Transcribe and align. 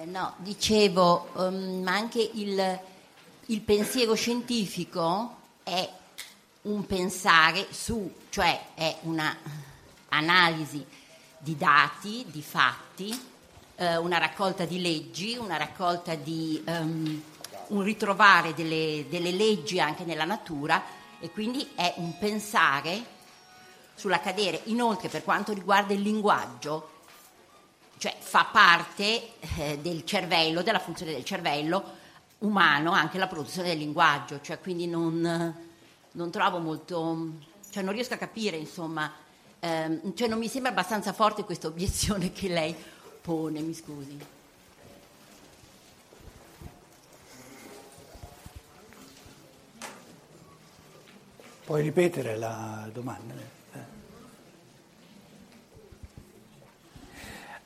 Eh, 0.00 0.06
no, 0.06 0.32
dicevo, 0.38 1.28
um, 1.34 1.82
ma 1.82 1.92
anche 1.92 2.30
il, 2.32 2.80
il 3.46 3.60
pensiero 3.60 4.14
scientifico 4.14 5.36
è 5.62 5.86
un 6.62 6.86
pensare 6.86 7.66
su, 7.68 8.10
cioè 8.30 8.68
è 8.72 8.96
una 9.02 9.36
analisi 10.08 10.82
di 11.36 11.54
dati, 11.54 12.24
di 12.30 12.40
fatti, 12.40 13.10
eh, 13.74 13.98
una 13.98 14.16
raccolta 14.16 14.64
di 14.64 14.80
leggi, 14.80 15.36
una 15.36 15.58
raccolta 15.58 16.14
di 16.14 16.62
um, 16.66 17.22
un 17.66 17.82
ritrovare 17.82 18.54
delle, 18.54 19.04
delle 19.10 19.32
leggi 19.32 19.80
anche 19.80 20.04
nella 20.04 20.24
natura 20.24 20.82
e 21.20 21.30
quindi 21.30 21.72
è 21.74 21.92
un 21.96 22.16
pensare 22.18 23.04
sull'accadere. 23.96 24.62
Inoltre, 24.64 25.10
per 25.10 25.24
quanto 25.24 25.52
riguarda 25.52 25.92
il 25.92 26.00
linguaggio, 26.00 26.99
cioè 28.00 28.16
fa 28.18 28.46
parte 28.50 29.32
eh, 29.58 29.78
del 29.78 30.06
cervello, 30.06 30.62
della 30.62 30.78
funzione 30.78 31.12
del 31.12 31.22
cervello 31.22 31.98
umano 32.38 32.92
anche 32.92 33.18
la 33.18 33.26
produzione 33.26 33.68
del 33.68 33.76
linguaggio, 33.76 34.40
cioè 34.40 34.58
quindi 34.58 34.86
non, 34.86 35.54
non 36.12 36.30
trovo 36.30 36.60
molto, 36.60 37.32
cioè 37.68 37.82
non 37.82 37.92
riesco 37.92 38.14
a 38.14 38.16
capire, 38.16 38.56
insomma, 38.56 39.12
ehm, 39.58 40.14
cioè 40.14 40.28
non 40.28 40.38
mi 40.38 40.48
sembra 40.48 40.70
abbastanza 40.70 41.12
forte 41.12 41.44
questa 41.44 41.66
obiezione 41.66 42.32
che 42.32 42.48
lei 42.48 42.74
pone, 43.20 43.60
mi 43.60 43.74
scusi. 43.74 44.18
Puoi 51.66 51.82
ripetere 51.82 52.38
la 52.38 52.88
domanda? 52.90 53.60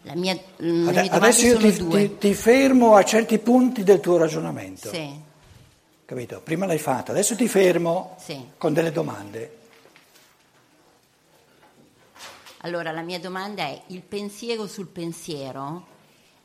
La 0.06 0.14
mia, 0.14 0.38
mm, 0.62 0.88
le 0.90 1.08
Adesso 1.08 1.46
io 1.46 1.58
ti, 1.58 1.88
ti, 1.88 2.18
ti, 2.18 2.34
fermo 2.34 2.94
a 2.94 3.04
certi 3.04 3.38
punti 3.38 3.82
del 3.82 4.00
tuo 4.00 4.18
ragionamento. 4.18 4.90
Sì. 4.90 5.10
Capito? 6.04 6.40
Prima 6.42 6.66
l'hai 6.66 6.78
fatta, 6.78 7.12
adesso 7.12 7.34
ti 7.34 7.48
fermo 7.48 8.16
sì. 8.20 8.38
con 8.58 8.74
delle 8.74 8.92
domande. 8.92 9.58
Allora, 12.58 12.92
la 12.92 13.00
mia 13.00 13.18
domanda 13.18 13.62
è, 13.62 13.82
il 13.88 14.02
pensiero 14.02 14.66
sul 14.66 14.88
pensiero 14.88 15.86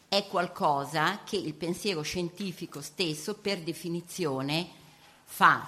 è 0.08 0.26
qualcosa 0.28 1.20
che 1.26 1.36
il 1.36 1.54
pensiero 1.54 2.02
scientifico 2.02 2.82
stesso, 2.82 3.36
per 3.36 3.60
definizione, 3.60 4.68
fa, 5.26 5.68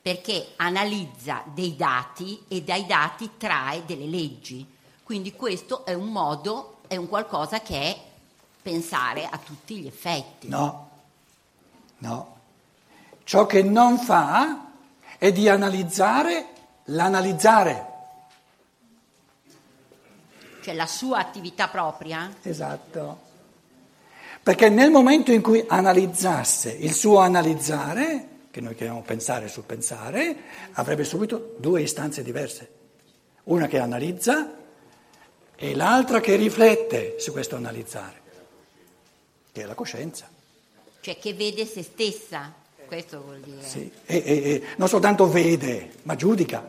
perché 0.00 0.52
analizza 0.56 1.42
dei 1.52 1.74
dati 1.74 2.42
e 2.46 2.62
dai 2.62 2.86
dati 2.86 3.30
trae 3.36 3.84
delle 3.84 4.06
leggi. 4.06 4.64
Quindi 5.02 5.32
questo 5.32 5.84
è 5.84 5.92
un 5.92 6.08
modo 6.08 6.71
è 6.92 6.96
un 6.96 7.08
qualcosa 7.08 7.60
che 7.60 7.80
è 7.80 7.98
pensare 8.60 9.26
a 9.26 9.38
tutti 9.42 9.78
gli 9.78 9.86
effetti. 9.86 10.48
No, 10.48 10.90
no. 11.98 12.36
Ciò 13.24 13.46
che 13.46 13.62
non 13.62 13.98
fa 13.98 14.72
è 15.16 15.32
di 15.32 15.48
analizzare 15.48 16.48
l'analizzare. 16.84 17.86
Cioè 20.62 20.74
la 20.74 20.86
sua 20.86 21.18
attività 21.18 21.68
propria? 21.68 22.30
Esatto. 22.42 23.20
Perché 24.42 24.68
nel 24.68 24.90
momento 24.90 25.32
in 25.32 25.40
cui 25.40 25.64
analizzasse 25.66 26.72
il 26.72 26.92
suo 26.92 27.20
analizzare, 27.20 28.28
che 28.50 28.60
noi 28.60 28.74
chiamiamo 28.74 29.00
pensare 29.00 29.48
sul 29.48 29.64
pensare, 29.64 30.36
avrebbe 30.72 31.04
subito 31.04 31.54
due 31.58 31.80
istanze 31.80 32.22
diverse. 32.22 32.70
Una 33.44 33.66
che 33.66 33.78
analizza 33.78 34.60
e 35.62 35.76
l'altra 35.76 36.18
che 36.18 36.34
riflette 36.34 37.20
su 37.20 37.30
questo 37.30 37.54
analizzare, 37.54 38.20
che 39.52 39.62
è 39.62 39.64
la 39.64 39.74
coscienza. 39.74 40.28
Cioè 41.00 41.16
che 41.20 41.34
vede 41.34 41.64
se 41.66 41.84
stessa, 41.84 42.52
questo 42.84 43.22
vuol 43.22 43.38
dire. 43.38 43.62
Sì, 43.62 43.88
e, 44.04 44.16
e, 44.16 44.50
e 44.50 44.62
non 44.76 44.88
soltanto 44.88 45.28
vede, 45.28 45.92
ma 46.02 46.16
giudica. 46.16 46.68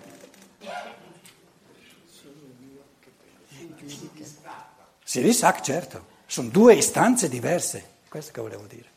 Si 5.04 5.22
risacca, 5.22 5.62
certo, 5.62 6.06
sono 6.28 6.50
due 6.50 6.76
istanze 6.76 7.28
diverse, 7.30 7.84
questo 8.08 8.32
che 8.32 8.42
volevo 8.42 8.68
dire. 8.68 8.93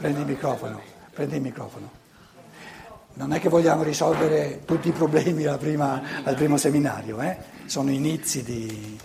Prendi 0.00 0.20
il 0.20 0.26
microfono, 0.26 0.80
prendi 1.12 1.36
il 1.36 1.42
microfono. 1.42 1.90
Non 3.14 3.34
è 3.34 3.38
che 3.38 3.50
vogliamo 3.50 3.82
risolvere 3.82 4.62
tutti 4.64 4.88
i 4.88 4.92
problemi 4.92 5.44
prima, 5.58 6.22
al 6.24 6.34
primo 6.36 6.56
seminario, 6.56 7.20
eh? 7.20 7.36
sono 7.66 7.90
inizi 7.90 8.42
di... 8.42 8.98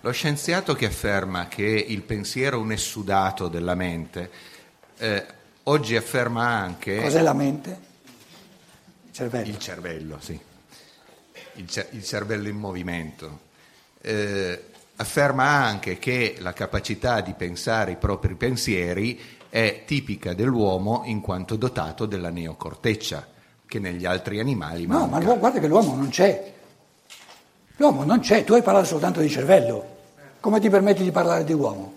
Lo 0.00 0.10
scienziato 0.12 0.74
che 0.74 0.86
afferma 0.86 1.46
che 1.48 1.62
il 1.62 2.00
pensiero 2.00 2.56
è 2.56 2.60
un 2.60 2.72
essudato 2.72 3.48
della 3.48 3.74
mente, 3.74 4.30
eh, 4.96 5.26
oggi 5.64 5.94
afferma 5.94 6.46
anche... 6.46 7.02
Cos'è 7.02 7.20
la 7.20 7.34
mente? 7.34 7.78
Il 9.04 9.12
cervello. 9.12 9.48
Il 9.50 9.58
cervello, 9.58 10.16
sì. 10.20 10.40
Il, 11.56 11.68
cer- 11.68 11.92
il 11.92 12.02
cervello 12.02 12.48
in 12.48 12.56
movimento. 12.56 13.40
Eh, 14.00 14.64
afferma 14.96 15.44
anche 15.44 15.98
che 15.98 16.36
la 16.38 16.54
capacità 16.54 17.20
di 17.20 17.34
pensare 17.34 17.90
i 17.90 17.96
propri 17.96 18.34
pensieri 18.36 19.42
è 19.54 19.84
tipica 19.86 20.34
dell'uomo 20.34 21.02
in 21.04 21.20
quanto 21.20 21.54
dotato 21.54 22.06
della 22.06 22.28
neocorteccia, 22.28 23.24
che 23.64 23.78
negli 23.78 24.04
altri 24.04 24.40
animali 24.40 24.84
manca. 24.84 25.04
No, 25.04 25.26
ma 25.26 25.34
guarda 25.36 25.60
che 25.60 25.68
l'uomo 25.68 25.94
non 25.94 26.08
c'è. 26.08 26.52
L'uomo 27.76 28.02
non 28.02 28.18
c'è, 28.18 28.42
tu 28.42 28.54
hai 28.54 28.62
parlato 28.62 28.86
soltanto 28.86 29.20
di 29.20 29.28
cervello. 29.28 29.98
Come 30.40 30.58
ti 30.58 30.68
permetti 30.68 31.04
di 31.04 31.12
parlare 31.12 31.44
di 31.44 31.52
uomo? 31.52 31.94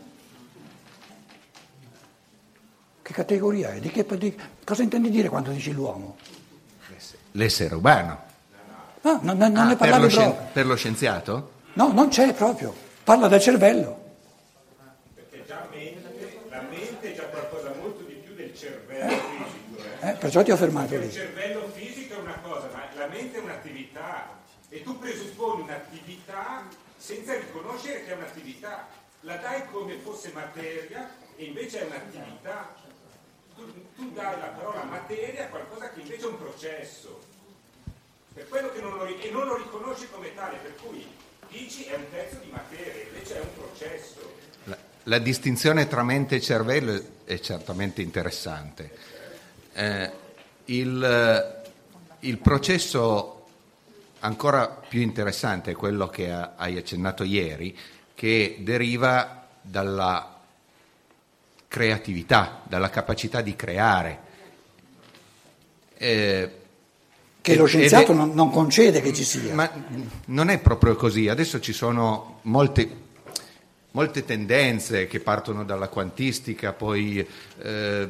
Che 3.02 3.12
categoria 3.12 3.74
è? 3.74 3.80
Di 3.80 3.90
che, 3.90 4.06
di, 4.20 4.40
cosa 4.64 4.84
intendi 4.84 5.10
dire 5.10 5.28
quando 5.28 5.50
dici 5.50 5.72
l'uomo? 5.72 6.16
L'essere 7.32 7.74
umano. 7.74 8.22
No, 9.02 9.20
non, 9.24 9.36
non 9.36 9.58
ah, 9.58 9.64
ne 9.64 9.76
parlavi 9.76 10.14
per 10.14 10.26
lo, 10.28 10.38
per 10.54 10.66
lo 10.68 10.76
scienziato? 10.76 11.52
No, 11.74 11.92
non 11.92 12.10
c'è 12.10 12.34
proprio. 12.34 12.72
Parla 13.04 13.28
del 13.28 13.42
cervello. 13.42 14.06
Eh, 20.08 20.14
perciò 20.14 20.42
ti 20.42 20.52
ho 20.52 20.56
fermato 20.56 20.96
lì. 20.96 21.06
Il 21.06 21.12
cervello 21.12 21.70
fisico 21.74 22.14
è 22.14 22.18
una 22.20 22.40
cosa, 22.42 22.70
ma 22.72 22.88
la 22.96 23.08
mente 23.08 23.40
è 23.40 23.42
un'attività 23.42 24.40
e 24.70 24.82
tu 24.82 24.98
presupponi 24.98 25.64
un'attività 25.64 26.66
senza 26.96 27.38
riconoscere 27.38 28.06
che 28.06 28.12
è 28.12 28.16
un'attività. 28.16 28.88
La 29.22 29.36
dai 29.36 29.64
come 29.70 29.98
fosse 29.98 30.32
materia 30.34 31.14
e 31.36 31.44
invece 31.44 31.82
è 31.82 31.86
un'attività. 31.88 32.74
Tu, 33.54 33.66
tu 33.96 34.12
dai 34.14 34.40
la 34.40 34.48
parola 34.48 34.84
materia 34.84 35.46
a 35.46 35.48
qualcosa 35.48 35.90
che 35.90 36.00
invece 36.00 36.24
è 36.24 36.30
un 36.30 36.38
processo. 36.38 37.20
Per 38.34 38.48
quello 38.48 38.72
che 38.72 38.80
non 38.80 38.96
lo, 38.96 39.06
e 39.06 39.30
non 39.30 39.46
lo 39.46 39.58
riconosci 39.58 40.08
come 40.10 40.34
tale, 40.34 40.58
per 40.62 40.76
cui 40.76 41.06
dici 41.50 41.84
è 41.84 41.96
un 41.96 42.10
pezzo 42.10 42.38
di 42.42 42.50
materia, 42.50 43.04
invece 43.12 43.36
è 43.36 43.42
un 43.42 43.54
processo. 43.54 44.36
La, 44.66 44.78
la 45.04 45.18
distinzione 45.18 45.86
tra 45.88 46.04
mente 46.04 46.36
e 46.36 46.42
cervello 46.42 46.98
è 47.26 47.40
certamente 47.40 48.02
interessante 48.02 49.17
eh, 49.78 50.12
il, 50.66 51.64
il, 52.22 52.38
processo 52.40 53.46
ancora 54.20 54.68
più 54.68 55.02
interessante 55.02 55.72
è 55.72 55.76
quello 55.76 56.08
che 56.08 56.32
hai 56.32 56.78
accennato 56.78 57.24
ieri, 57.24 57.78
che 58.16 58.58
deriva 58.62 59.48
dalla 59.62 60.40
creatività, 61.68 62.62
dalla 62.64 62.90
capacità 62.90 63.42
di 63.42 63.56
creare. 63.56 64.20
Eh, 65.96 66.52
che 67.40 67.56
lo 67.56 67.66
scienziato 67.66 68.14
è, 68.14 68.16
non, 68.16 68.32
non, 68.34 68.50
concede 68.50 69.00
che 69.02 69.14
ci 69.14 69.24
sia. 69.24 69.54
Ma 69.54 69.72
non 70.26 70.50
è 70.50 70.58
proprio 70.60 70.96
così, 70.96 71.28
adesso 71.28 71.60
ci 71.60 71.72
sono 71.72 72.40
molte, 72.44 72.90
molte 73.98 74.24
tendenze 74.24 75.08
che 75.08 75.20
partono 75.20 75.64
dalla 75.64 75.88
quantistica, 75.88 76.72
poi 76.72 77.18
eh, 77.18 78.08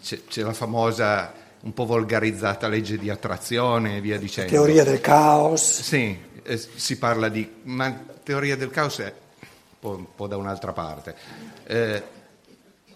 c'è, 0.00 0.20
c'è, 0.28 0.42
la 0.42 0.52
famosa, 0.52 1.34
un 1.62 1.74
po' 1.74 1.86
volgarizzata 1.86 2.68
legge 2.68 2.98
di 2.98 3.10
attrazione 3.10 3.96
e 3.96 4.00
via 4.00 4.16
dicendo. 4.16 4.52
Teoria 4.52 4.84
del 4.84 5.00
caos. 5.00 5.80
Sì, 5.80 6.16
eh, 6.40 6.56
si 6.56 6.98
parla 6.98 7.28
di... 7.28 7.50
ma 7.64 8.00
teoria 8.22 8.56
del 8.56 8.70
caos 8.70 9.00
è 9.00 9.12
un 9.12 9.78
po', 9.80 9.96
un 9.96 10.06
po 10.14 10.28
da 10.28 10.36
un'altra 10.36 10.72
parte. 10.72 11.16
Eh, 11.66 12.02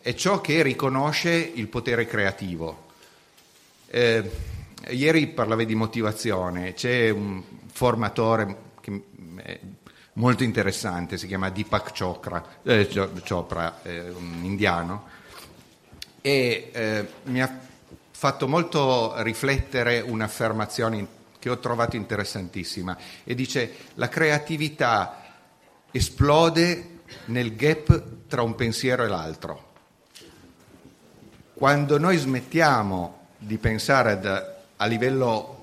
è 0.00 0.14
ciò 0.14 0.40
che 0.40 0.62
riconosce 0.62 1.32
il 1.32 1.67
potere 1.67 2.06
creativo. 2.06 2.87
Eh, 3.88 4.31
ieri 4.90 5.26
parlavi 5.26 5.67
di 5.67 5.75
motivazione, 5.75 6.75
c'è 6.75 7.11
un 7.11 7.43
formatore 7.73 8.67
che 8.81 9.02
molto 10.19 10.44
interessante, 10.44 11.17
si 11.17 11.26
chiama 11.26 11.50
Deepak 11.50 11.97
Chopra, 11.97 12.44
eh, 12.62 12.88
Chopra 13.26 13.82
eh, 13.82 14.11
un 14.11 14.41
indiano, 14.43 15.06
e 16.20 16.70
eh, 16.73 17.09
mi 17.25 17.41
ha 17.41 17.59
fatto 18.11 18.49
molto 18.49 19.15
riflettere 19.23 20.00
un'affermazione 20.00 21.17
che 21.38 21.50
ho 21.50 21.59
trovato 21.59 21.94
interessantissima 21.94 22.97
e 23.23 23.35
dice 23.37 23.73
la 23.94 24.09
creatività 24.09 25.23
esplode 25.93 26.97
nel 27.26 27.55
gap 27.55 28.26
tra 28.26 28.43
un 28.43 28.56
pensiero 28.56 29.05
e 29.05 29.09
l'altro. 29.09 29.67
Quando 31.55 31.99
noi 31.99 32.17
smettiamo 32.17 33.26
di 33.38 33.56
pensare 33.59 34.12
ad, 34.12 34.55
a 34.76 34.87
livello 34.87 35.55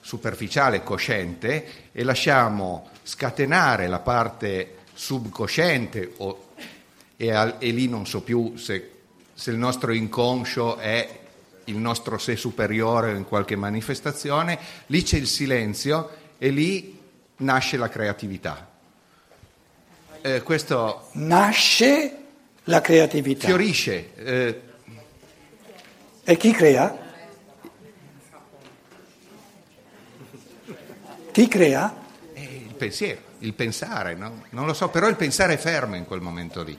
superficiale, 0.00 0.82
cosciente, 0.82 1.90
e 1.92 2.02
lasciamo 2.02 2.88
scatenare 3.10 3.88
la 3.88 3.98
parte 3.98 4.76
subconsciente, 4.94 6.12
o, 6.18 6.50
e, 7.16 7.54
e, 7.58 7.70
lì 7.70 7.88
non 7.88 8.06
so 8.06 8.22
più 8.22 8.56
se, 8.56 8.90
se 9.34 9.50
il 9.50 9.56
nostro 9.56 9.92
inconscio 9.92 10.76
è 10.76 11.18
il 11.64 11.76
nostro 11.76 12.18
sé 12.18 12.36
superiore 12.36 13.16
in 13.16 13.24
qualche 13.24 13.56
manifestazione, 13.56 14.56
lì 14.86 15.02
c'è 15.02 15.16
il 15.16 15.26
silenzio 15.26 16.10
e 16.38 16.50
lì 16.50 16.98
nasce 17.38 17.76
la 17.76 17.88
creatività. 17.88 18.68
Eh, 20.22 20.42
questo 20.42 21.08
nasce 21.14 22.16
la 22.64 22.80
creatività. 22.80 23.46
Fiorisce. 23.46 24.14
Eh, 24.14 24.60
e 26.22 26.36
chi 26.36 26.52
crea? 26.52 26.96
Chi 31.32 31.48
crea? 31.48 32.00
Pensiero, 32.80 33.20
il 33.40 33.52
pensare, 33.52 34.14
no? 34.14 34.42
non 34.52 34.64
lo 34.64 34.72
so, 34.72 34.88
però 34.88 35.06
il 35.06 35.16
pensare 35.16 35.52
è 35.52 35.56
fermo 35.58 35.96
in 35.96 36.06
quel 36.06 36.22
momento 36.22 36.62
lì. 36.62 36.78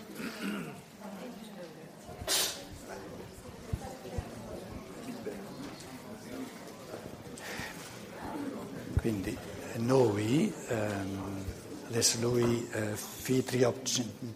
Quindi 8.99 9.37
noi, 9.75 10.51
ehm, 10.69 11.45
adesso 11.89 12.17
lui, 12.19 12.67
eh, 12.71 12.95
Fitriop 12.95 13.87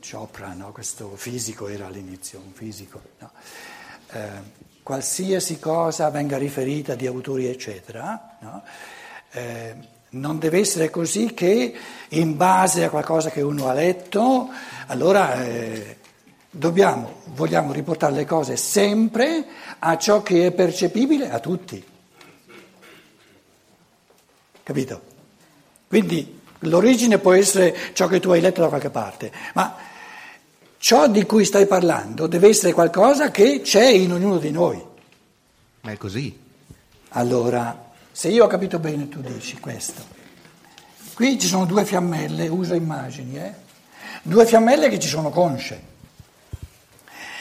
Chopra, 0.07 0.53
no? 0.53 0.71
questo 0.71 1.15
fisico 1.15 1.67
era 1.67 1.87
all'inizio, 1.87 2.41
un 2.45 2.53
fisico, 2.53 3.01
no? 3.17 3.31
eh, 4.11 4.29
qualsiasi 4.83 5.57
cosa 5.57 6.11
venga 6.11 6.37
riferita 6.37 6.93
di 6.93 7.07
autori 7.07 7.47
eccetera, 7.47 8.37
no? 8.41 8.63
eh, 9.31 9.93
non 10.15 10.39
deve 10.39 10.59
essere 10.59 10.89
così 10.89 11.33
che 11.33 11.73
in 12.09 12.37
base 12.37 12.83
a 12.83 12.89
qualcosa 12.89 13.29
che 13.29 13.41
uno 13.41 13.67
ha 13.67 13.73
letto, 13.73 14.49
allora 14.87 15.43
eh, 15.43 15.97
dobbiamo, 16.49 17.21
vogliamo 17.33 17.73
riportare 17.73 18.13
le 18.13 18.25
cose 18.25 18.55
sempre 18.55 19.45
a 19.79 19.97
ciò 19.97 20.23
che 20.23 20.47
è 20.47 20.51
percepibile 20.51 21.29
a 21.29 21.39
tutti. 21.39 21.83
Capito? 24.63 25.01
Quindi 25.87 26.39
l'origine 26.59 27.19
può 27.19 27.33
essere 27.33 27.75
ciò 27.93 28.07
che 28.07 28.19
tu 28.19 28.31
hai 28.31 28.41
letto 28.41 28.61
da 28.61 28.69
qualche 28.69 28.89
parte, 28.89 29.31
ma 29.53 29.75
ciò 30.77 31.07
di 31.07 31.25
cui 31.25 31.43
stai 31.45 31.67
parlando 31.67 32.25
deve 32.27 32.47
essere 32.47 32.73
qualcosa 32.73 33.31
che 33.31 33.61
c'è 33.61 33.87
in 33.87 34.13
ognuno 34.13 34.37
di 34.37 34.51
noi. 34.51 34.83
Ma 35.81 35.91
è 35.91 35.97
così. 35.97 36.41
Allora, 37.09 37.84
se 38.15 38.29
io 38.29 38.45
ho 38.45 38.47
capito 38.47 38.79
bene, 38.79 39.09
tu 39.09 39.19
dici 39.19 39.59
questo. 39.59 40.01
Qui 41.13 41.37
ci 41.37 41.47
sono 41.47 41.65
due 41.65 41.83
fiammelle, 41.83 42.47
uso 42.47 42.73
immagini, 42.73 43.35
eh? 43.35 43.53
due 44.21 44.45
fiammelle 44.45 44.87
che 44.87 44.99
ci 44.99 45.09
sono 45.09 45.29
consce. 45.29 45.83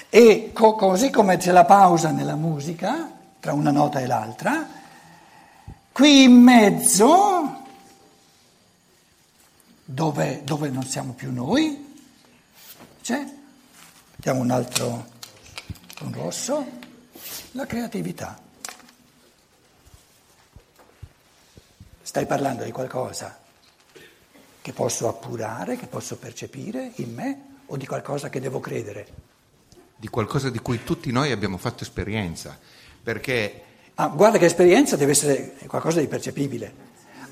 E 0.09 0.51
co- 0.53 0.75
così 0.75 1.11
come 1.11 1.37
c'è 1.37 1.53
la 1.53 1.65
pausa 1.65 2.11
nella 2.11 2.35
musica, 2.35 3.09
tra 3.39 3.53
una 3.53 3.71
nota 3.71 4.01
e 4.01 4.09
l'altra, 4.09 4.69
qui 5.93 6.25
in 6.25 6.43
mezzo, 6.43 7.63
dove, 9.85 10.43
dove 10.43 10.71
non 10.71 10.83
siamo 10.83 11.13
più 11.13 11.33
noi, 11.33 12.03
c'è, 13.01 13.25
mettiamo 14.11 14.41
un 14.41 14.51
altro 14.51 15.07
con 15.97 16.13
rosso, 16.13 16.67
la 17.53 17.65
creatività. 17.65 18.43
Stai 22.15 22.27
parlando 22.27 22.63
di 22.63 22.71
qualcosa 22.71 23.37
che 24.63 24.73
posso 24.73 25.09
appurare, 25.09 25.77
che 25.77 25.89
posso 25.89 26.17
percepire 26.17 26.93
in 26.99 27.13
me 27.13 27.41
o 27.67 27.77
di 27.77 27.87
qualcosa 27.87 28.29
che 28.29 28.39
devo 28.39 28.61
credere? 28.61 29.09
Di 29.97 30.07
qualcosa 30.07 30.49
di 30.49 30.61
cui 30.61 30.85
tutti 30.85 31.11
noi 31.11 31.33
abbiamo 31.33 31.57
fatto 31.57 31.83
esperienza, 31.83 32.57
perché... 33.03 33.63
Ah, 33.95 34.07
guarda 34.07 34.39
che 34.39 34.45
esperienza 34.45 34.95
deve 34.95 35.11
essere 35.11 35.57
qualcosa 35.67 35.99
di 35.99 36.07
percepibile. 36.07 36.73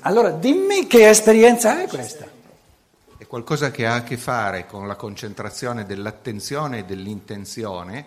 Allora 0.01 0.31
dimmi 0.31 0.85
che 0.85 1.07
esperienza 1.07 1.81
è 1.81 1.87
questa. 1.87 2.27
È 3.17 3.25
qualcosa 3.25 3.71
che 3.71 3.87
ha 3.87 3.95
a 3.95 4.03
che 4.03 4.17
fare 4.17 4.65
con 4.65 4.85
la 4.85 4.97
concentrazione 4.97 5.85
dell'attenzione 5.85 6.79
e 6.79 6.83
dell'intenzione 6.83 8.05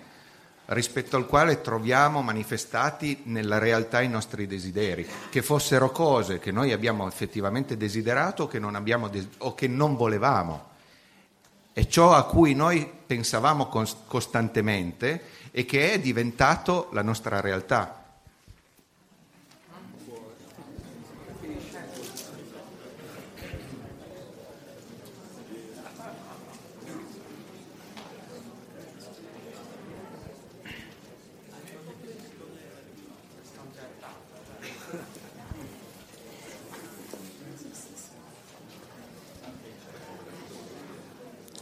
rispetto 0.66 1.16
al 1.16 1.26
quale 1.26 1.60
troviamo 1.60 2.22
manifestati 2.22 3.20
nella 3.24 3.58
realtà 3.58 4.00
i 4.00 4.08
nostri 4.08 4.46
desideri, 4.46 5.06
che 5.30 5.42
fossero 5.42 5.90
cose 5.90 6.38
che 6.38 6.50
noi 6.50 6.72
abbiamo 6.72 7.06
effettivamente 7.06 7.76
desiderato 7.76 8.48
che 8.48 8.58
non, 8.58 8.82
des- 9.10 9.28
o 9.38 9.54
che 9.54 9.68
non 9.68 9.96
volevamo. 9.96 10.74
È 11.72 11.86
ciò 11.86 12.14
a 12.14 12.24
cui 12.24 12.54
noi 12.54 12.90
pensavamo 13.06 13.68
costantemente 14.06 15.22
e 15.50 15.64
che 15.64 15.92
è 15.92 16.00
diventato 16.00 16.88
la 16.92 17.02
nostra 17.02 17.40
realtà. 17.40 18.05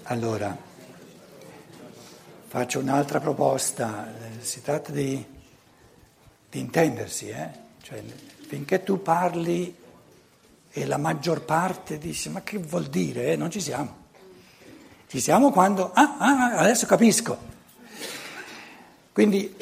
Allora, 0.09 0.55
faccio 2.49 2.79
un'altra 2.79 3.21
proposta, 3.21 4.13
si 4.41 4.61
tratta 4.61 4.93
di, 4.93 5.25
di 6.51 6.59
intendersi, 6.59 7.29
eh? 7.29 7.49
cioè, 7.81 8.03
finché 8.47 8.83
tu 8.83 9.01
parli 9.01 9.75
e 10.71 10.85
la 10.85 10.99
maggior 10.99 11.41
parte 11.47 11.97
dice 11.97 12.29
ma 12.29 12.43
che 12.43 12.59
vuol 12.59 12.89
dire? 12.89 13.33
Eh? 13.33 13.37
Non 13.37 13.51
ci 13.51 13.63
siamo. 13.63 14.03
Ci 15.07 15.21
siamo 15.21 15.51
quando, 15.51 15.91
ah, 15.95 16.17
ah, 16.19 16.59
adesso 16.59 16.85
capisco. 16.85 17.39
Quindi 19.11 19.57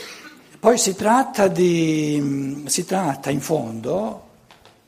poi 0.58 0.76
si 0.76 0.96
tratta, 0.96 1.46
di, 1.46 2.64
si 2.66 2.84
tratta 2.84 3.30
in 3.30 3.40
fondo 3.40 4.30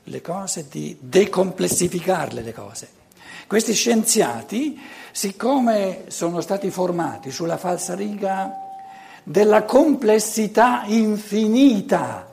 le 0.03 0.21
cose 0.21 0.67
di 0.69 0.97
decomplessificarle 0.99 2.43
le 2.43 2.53
cose. 2.53 3.03
Questi 3.47 3.73
scienziati 3.75 4.81
siccome 5.13 6.05
sono 6.09 6.41
stati 6.41 6.71
formati 6.71 7.31
sulla 7.31 7.57
falsariga 7.57 8.53
della 9.23 9.65
complessità 9.65 10.83
infinita 10.87 12.31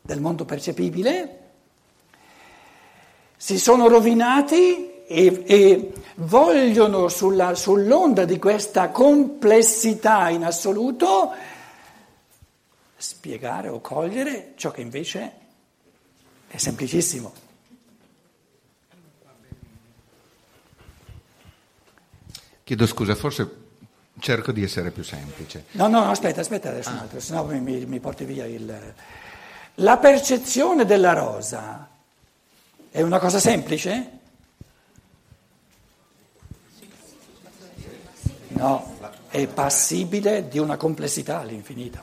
del 0.00 0.20
mondo 0.20 0.44
percepibile, 0.44 1.38
si 3.36 3.58
sono 3.58 3.88
rovinati 3.88 5.04
e, 5.06 5.42
e 5.46 5.92
vogliono 6.16 7.08
sulla, 7.08 7.54
sull'onda 7.54 8.24
di 8.24 8.38
questa 8.38 8.90
complessità 8.90 10.28
in 10.30 10.44
assoluto 10.44 11.32
spiegare 12.96 13.68
o 13.68 13.80
cogliere 13.80 14.52
ciò 14.56 14.70
che 14.70 14.80
invece 14.80 15.32
è 16.48 16.56
semplicissimo. 16.56 17.51
Chiedo 22.72 22.86
scusa, 22.86 23.14
forse 23.14 23.56
cerco 24.18 24.50
di 24.50 24.62
essere 24.62 24.90
più 24.92 25.04
semplice. 25.04 25.66
No, 25.72 25.88
no, 25.88 26.04
aspetta, 26.08 26.40
aspetta 26.40 26.70
adesso 26.70 26.88
ah. 26.88 26.92
un 26.92 26.98
attimo, 27.00 27.20
sennò 27.20 27.44
mi, 27.44 27.60
mi, 27.60 27.84
mi 27.84 28.00
porti 28.00 28.24
via 28.24 28.46
il... 28.46 28.94
La 29.74 29.98
percezione 29.98 30.86
della 30.86 31.12
rosa 31.12 31.86
è 32.90 33.02
una 33.02 33.18
cosa 33.18 33.38
semplice? 33.40 34.10
No, 38.48 38.96
è 39.28 39.46
passibile 39.48 40.48
di 40.48 40.58
una 40.58 40.78
complessità 40.78 41.40
all'infinito. 41.40 42.00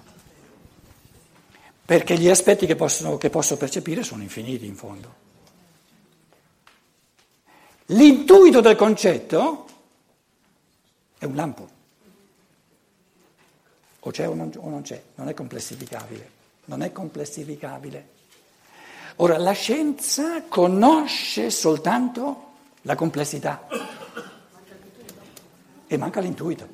Perché 1.83 2.15
gli 2.15 2.29
aspetti 2.29 2.67
che, 2.67 2.75
possono, 2.75 3.17
che 3.17 3.31
posso 3.31 3.57
percepire 3.57 4.03
sono 4.03 4.21
infiniti 4.21 4.67
in 4.67 4.75
fondo. 4.75 5.15
L'intuito 7.87 8.61
del 8.61 8.75
concetto 8.75 9.63
è 11.19 11.25
un 11.25 11.35
lampo. 11.35 11.69
O 13.99 14.09
c'è 14.11 14.27
o 14.27 14.33
non, 14.33 14.51
o 14.55 14.69
non 14.69 14.81
c'è, 14.81 14.99
non 15.15 15.29
è 15.29 15.35
complessificabile. 15.35 16.37
Non 16.65 16.81
è 16.81 16.91
complessificabile. 16.91 18.07
Ora, 19.17 19.37
la 19.37 19.51
scienza 19.51 20.43
conosce 20.43 21.51
soltanto 21.51 22.47
la 22.83 22.95
complessità 22.95 23.67
e 25.85 25.97
manca 25.97 26.21
l'intuito. 26.21 26.67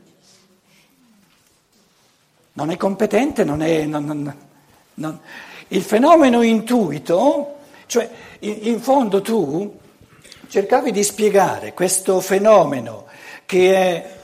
Non 2.53 2.69
è 2.69 2.77
competente, 2.77 3.43
non 3.43 3.61
è... 3.61 3.85
Non, 3.85 4.05
non, 4.05 4.35
non. 4.93 5.19
Il 5.69 5.81
fenomeno 5.81 6.43
intuito, 6.43 7.57
cioè 7.87 8.09
in, 8.39 8.59
in 8.61 8.79
fondo 8.79 9.21
tu 9.21 9.79
cercavi 10.47 10.91
di 10.91 11.03
spiegare 11.03 11.73
questo 11.73 12.19
fenomeno 12.21 13.07
che 13.45 13.73
è, 13.73 14.14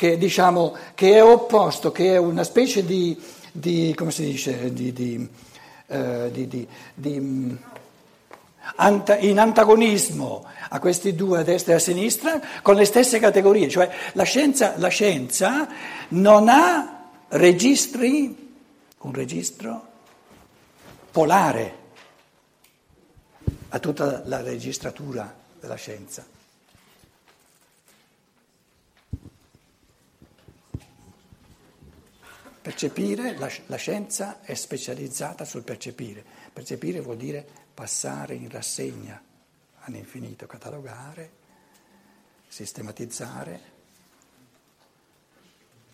che, 0.00 0.16
diciamo, 0.16 0.74
che 0.94 1.16
è 1.16 1.22
opposto, 1.22 1.92
che 1.92 2.14
è 2.14 2.16
una 2.16 2.42
specie 2.42 2.86
di, 2.86 3.20
di 3.52 3.92
come 3.94 4.10
si 4.10 4.24
dice, 4.24 4.72
di, 4.72 4.94
di, 4.94 5.28
eh, 5.88 6.30
di 6.32 7.58
in 9.20 9.38
antagonismo 9.38 10.46
a 10.70 10.78
questi 10.78 11.14
due 11.14 11.40
a 11.40 11.42
destra 11.42 11.74
e 11.74 11.76
a 11.76 11.78
sinistra 11.78 12.40
con 12.62 12.76
le 12.76 12.86
stesse 12.86 13.18
categorie, 13.18 13.68
cioè 13.68 13.90
la 14.14 14.22
scienza, 14.22 14.72
la 14.78 14.88
scienza 14.88 15.68
non 16.08 16.48
ha 16.48 17.08
registri, 17.28 18.54
un 19.00 19.12
registro 19.12 19.86
polare 21.10 21.74
a 23.68 23.78
tutta 23.78 24.22
la 24.24 24.40
registratura 24.40 25.30
della 25.60 25.74
scienza. 25.74 26.39
Percepire, 32.62 33.36
la, 33.38 33.50
la 33.66 33.76
scienza 33.76 34.40
è 34.42 34.54
specializzata 34.54 35.44
sul 35.44 35.62
percepire. 35.62 36.22
Percepire 36.52 37.00
vuol 37.00 37.16
dire 37.16 37.46
passare 37.72 38.34
in 38.34 38.50
rassegna 38.50 39.22
all'infinito, 39.80 40.46
catalogare, 40.46 41.30
sistematizzare. 42.48 43.60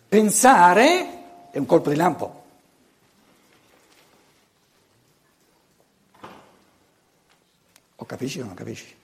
Pensare 0.08 1.50
è 1.50 1.58
un 1.58 1.66
colpo 1.66 1.90
di 1.90 1.96
lampo. 1.96 2.44
O 7.94 8.04
capisci 8.04 8.40
o 8.40 8.44
non 8.44 8.54
capisci? 8.54 8.94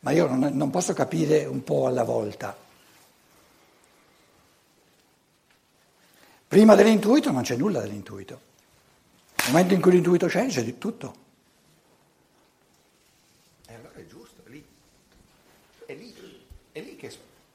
Ma 0.00 0.10
io 0.10 0.26
non, 0.26 0.56
non 0.56 0.70
posso 0.70 0.92
capire 0.94 1.44
un 1.44 1.62
po' 1.62 1.86
alla 1.86 2.02
volta. 2.02 2.56
Prima 6.52 6.74
dell'intuito 6.74 7.30
non 7.30 7.40
c'è 7.40 7.56
nulla 7.56 7.80
dell'intuito. 7.80 8.40
Nel 9.36 9.52
momento 9.52 9.72
in 9.72 9.80
cui 9.80 9.92
l'intuito 9.92 10.26
c'è, 10.26 10.46
c'è 10.48 10.62
di 10.62 10.76
tutto. 10.76 11.14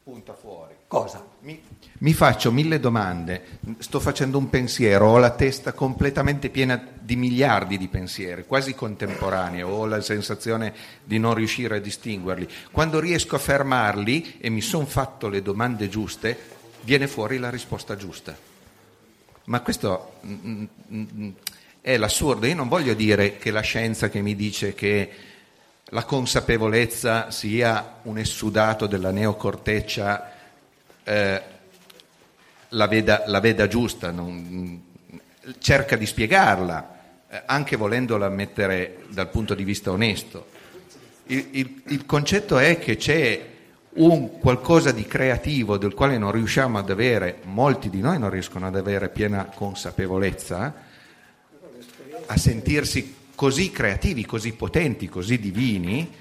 spunta 0.02 0.34
fuori. 0.34 0.74
Cosa? 0.88 1.24
Mi, 1.42 1.62
mi, 2.00 2.14
faccio 2.14 2.52
mille 2.52 2.80
domande, 2.80 3.60
sto 3.78 4.00
facendo 4.00 4.40
un 4.40 4.50
pensiero, 4.50 5.10
ho 5.10 5.18
la 5.20 5.30
testa 5.30 5.74
completamente 5.74 6.50
piena 6.50 6.84
di 7.00 7.16
miliardi 7.16 7.78
di 7.78 7.88
pensieri, 7.90 8.48
quasi 8.48 8.74
contemporanei, 8.74 9.62
ho 9.62 9.86
la 9.86 10.02
sensazione 10.02 10.74
di 11.04 11.20
non 11.20 11.36
riuscire 11.36 11.76
a 11.76 11.80
distinguerli. 11.80 12.50
Quando 12.72 13.00
riesco 13.00 13.36
a 13.36 13.40
fermarli 13.40 14.38
e 14.40 14.50
mi 14.50 14.62
sono 14.62 14.88
fatto 14.88 15.28
le 15.28 15.44
domande 15.44 15.88
giuste, 15.88 16.36
viene 16.82 17.08
fuori 17.08 17.38
la 17.38 17.52
risposta 17.52 17.96
giusta. 17.96 18.57
Ma 19.48 19.62
questo 19.62 20.20
mm, 20.26 20.66
mm, 20.92 21.06
mm, 21.16 21.30
è 21.80 21.96
l'assurdo. 21.98 22.46
Io 22.46 22.56
non 22.56 22.68
voglio 22.68 22.94
dire 22.94 23.38
che 23.38 23.50
la 23.50 23.62
scienza 23.62 24.10
che 24.10 24.22
mi 24.22 24.36
dice 24.36 24.74
che 24.74 25.10
la 25.92 26.04
consapevolezza 26.04 27.32
sia 27.32 28.00
un 28.04 28.18
essudato 28.18 28.88
della 28.88 29.12
neocorteccia 29.12 30.34
eh, 31.04 31.42
la, 32.70 32.88
veda, 32.88 33.24
la, 33.28 33.40
veda, 33.40 33.68
giusta, 33.68 34.12
non, 34.12 34.84
cerca 35.60 35.96
di 35.96 36.06
spiegarla, 36.06 37.00
eh, 37.30 37.44
anche 37.46 37.78
volendola 37.78 38.28
mettere 38.28 39.06
dal 39.08 39.30
punto 39.30 39.54
di 39.54 39.64
vista 39.64 39.92
onesto. 39.92 40.48
Il, 41.28 41.48
il, 41.52 41.82
il 41.86 42.06
concetto 42.06 42.58
è 42.58 42.78
che 42.80 42.98
c'è 42.98 43.46
un 43.98 44.40
qualcosa 44.40 44.92
di 44.92 45.06
creativo 45.06 45.78
del 45.78 45.94
quale 45.94 46.18
non 46.18 46.32
riusciamo 46.32 46.78
ad 46.78 46.90
avere, 46.90 47.40
molti 47.44 47.90
di 47.90 48.02
noi 48.02 48.20
non 48.20 48.30
riescono 48.30 48.68
ad 48.68 48.76
avere 48.76 49.10
piena 49.10 49.46
consapevolezza, 49.46 50.74
a 52.26 52.38
sentirsi 52.38 53.16
così 53.36 53.72
creativi, 53.72 54.26
così 54.26 54.54
potenti, 54.54 55.08
così 55.08 55.40
divini, 55.40 56.12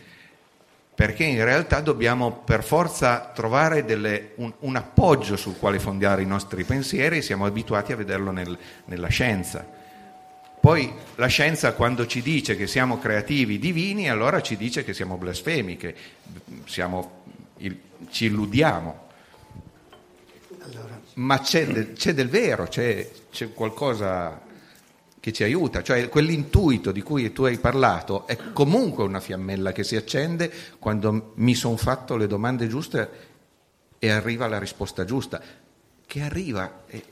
perché 0.94 1.24
in 1.24 1.44
realtà 1.44 1.80
dobbiamo 1.80 2.32
per 2.32 2.64
forza 2.64 3.30
trovare 3.34 3.84
delle, 3.84 4.32
un, 4.36 4.52
un, 4.60 4.76
appoggio 4.76 5.36
sul 5.36 5.58
quale 5.58 5.78
fondare 5.78 6.22
i 6.22 6.26
nostri 6.26 6.64
pensieri 6.64 7.18
e 7.18 7.22
siamo 7.22 7.44
abituati 7.44 7.92
a 7.92 7.96
vederlo 7.96 8.30
nel, 8.30 8.56
nella 8.86 9.08
scienza. 9.08 9.66
Poi 10.58 10.90
la 11.16 11.26
scienza 11.26 11.74
quando 11.74 12.06
ci 12.06 12.22
dice 12.22 12.56
che 12.56 12.66
siamo 12.66 12.98
creativi, 12.98 13.58
divini, 13.58 14.08
allora 14.08 14.40
ci 14.40 14.56
dice 14.56 14.84
che 14.84 14.94
siamo 14.94 15.16
blasfemi, 15.16 15.76
che 15.76 15.94
siamo, 16.64 17.22
il, 17.58 17.80
ci 18.10 18.26
illudiamo. 18.26 19.04
Ma 21.14 21.40
c'è 21.40 21.66
del, 21.66 21.92
c'è 21.92 22.12
del 22.12 22.28
vero, 22.28 22.64
c'è, 22.66 23.10
c'è 23.30 23.52
qualcosa 23.52 24.42
che 25.26 25.32
ci 25.32 25.42
aiuta, 25.42 25.82
cioè 25.82 26.08
quell'intuito 26.08 26.92
di 26.92 27.02
cui 27.02 27.32
tu 27.32 27.44
hai 27.44 27.58
parlato 27.58 28.26
è 28.28 28.36
comunque 28.52 29.02
una 29.02 29.18
fiammella 29.18 29.72
che 29.72 29.82
si 29.82 29.96
accende 29.96 30.52
quando 30.78 31.32
mi 31.34 31.54
sono 31.54 31.76
fatto 31.76 32.16
le 32.16 32.28
domande 32.28 32.68
giuste 32.68 33.10
e 33.98 34.10
arriva 34.10 34.46
la 34.46 34.58
risposta 34.58 35.04
giusta, 35.04 35.42
che 36.06 36.20
arriva. 36.20 36.84
E... 36.86 37.04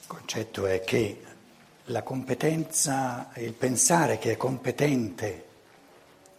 Il 0.00 0.06
concetto 0.06 0.66
è 0.66 0.82
che 0.82 1.27
la 1.88 2.02
competenza, 2.02 3.30
il 3.36 3.52
pensare 3.52 4.18
che 4.18 4.32
è 4.32 4.36
competente 4.36 5.46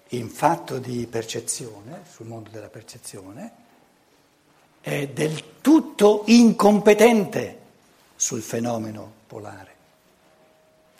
in 0.09 0.29
fatto 0.29 0.77
di 0.79 1.07
percezione, 1.07 2.01
sul 2.09 2.27
mondo 2.27 2.49
della 2.49 2.67
percezione, 2.67 3.51
è 4.81 5.07
del 5.07 5.61
tutto 5.61 6.23
incompetente 6.27 7.57
sul 8.15 8.41
fenomeno 8.41 9.11
polare. 9.27 9.75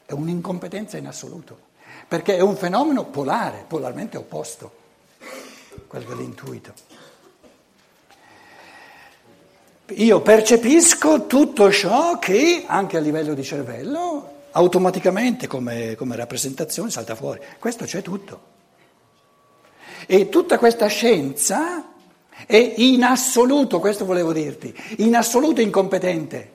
È 0.05 0.13
un'incompetenza 0.13 0.97
in 0.97 1.07
assoluto, 1.07 1.67
perché 2.07 2.35
è 2.35 2.41
un 2.41 2.55
fenomeno 2.55 3.05
polare, 3.05 3.65
polarmente 3.67 4.17
opposto, 4.17 4.77
quello 5.87 6.07
dell'intuito. 6.07 6.73
Io 9.93 10.21
percepisco 10.21 11.25
tutto 11.25 11.71
ciò 11.71 12.19
che, 12.19 12.63
anche 12.67 12.97
a 12.97 12.99
livello 12.99 13.33
di 13.33 13.43
cervello, 13.43 14.37
automaticamente 14.51 15.47
come, 15.47 15.95
come 15.95 16.15
rappresentazione 16.15 16.89
salta 16.89 17.15
fuori. 17.15 17.39
Questo 17.59 17.85
c'è 17.85 18.01
tutto. 18.01 18.57
E 20.05 20.29
tutta 20.29 20.57
questa 20.57 20.87
scienza 20.87 21.93
è 22.45 22.73
in 22.77 23.03
assoluto, 23.03 23.79
questo 23.79 24.05
volevo 24.05 24.31
dirti, 24.33 24.73
in 24.97 25.15
assoluto 25.15 25.61
incompetente, 25.61 26.51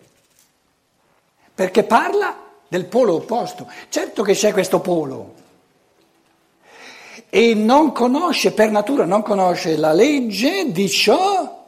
perché 1.54 1.84
parla 1.84 2.42
del 2.68 2.86
polo 2.86 3.14
opposto. 3.14 3.70
Certo 3.88 4.22
che 4.22 4.34
c'è 4.34 4.52
questo 4.52 4.80
polo 4.80 5.42
e 7.28 7.54
non 7.54 7.92
conosce 7.92 8.52
per 8.52 8.70
natura, 8.70 9.04
non 9.04 9.22
conosce 9.22 9.76
la 9.76 9.92
legge 9.92 10.70
di 10.70 10.88
ciò 10.88 11.62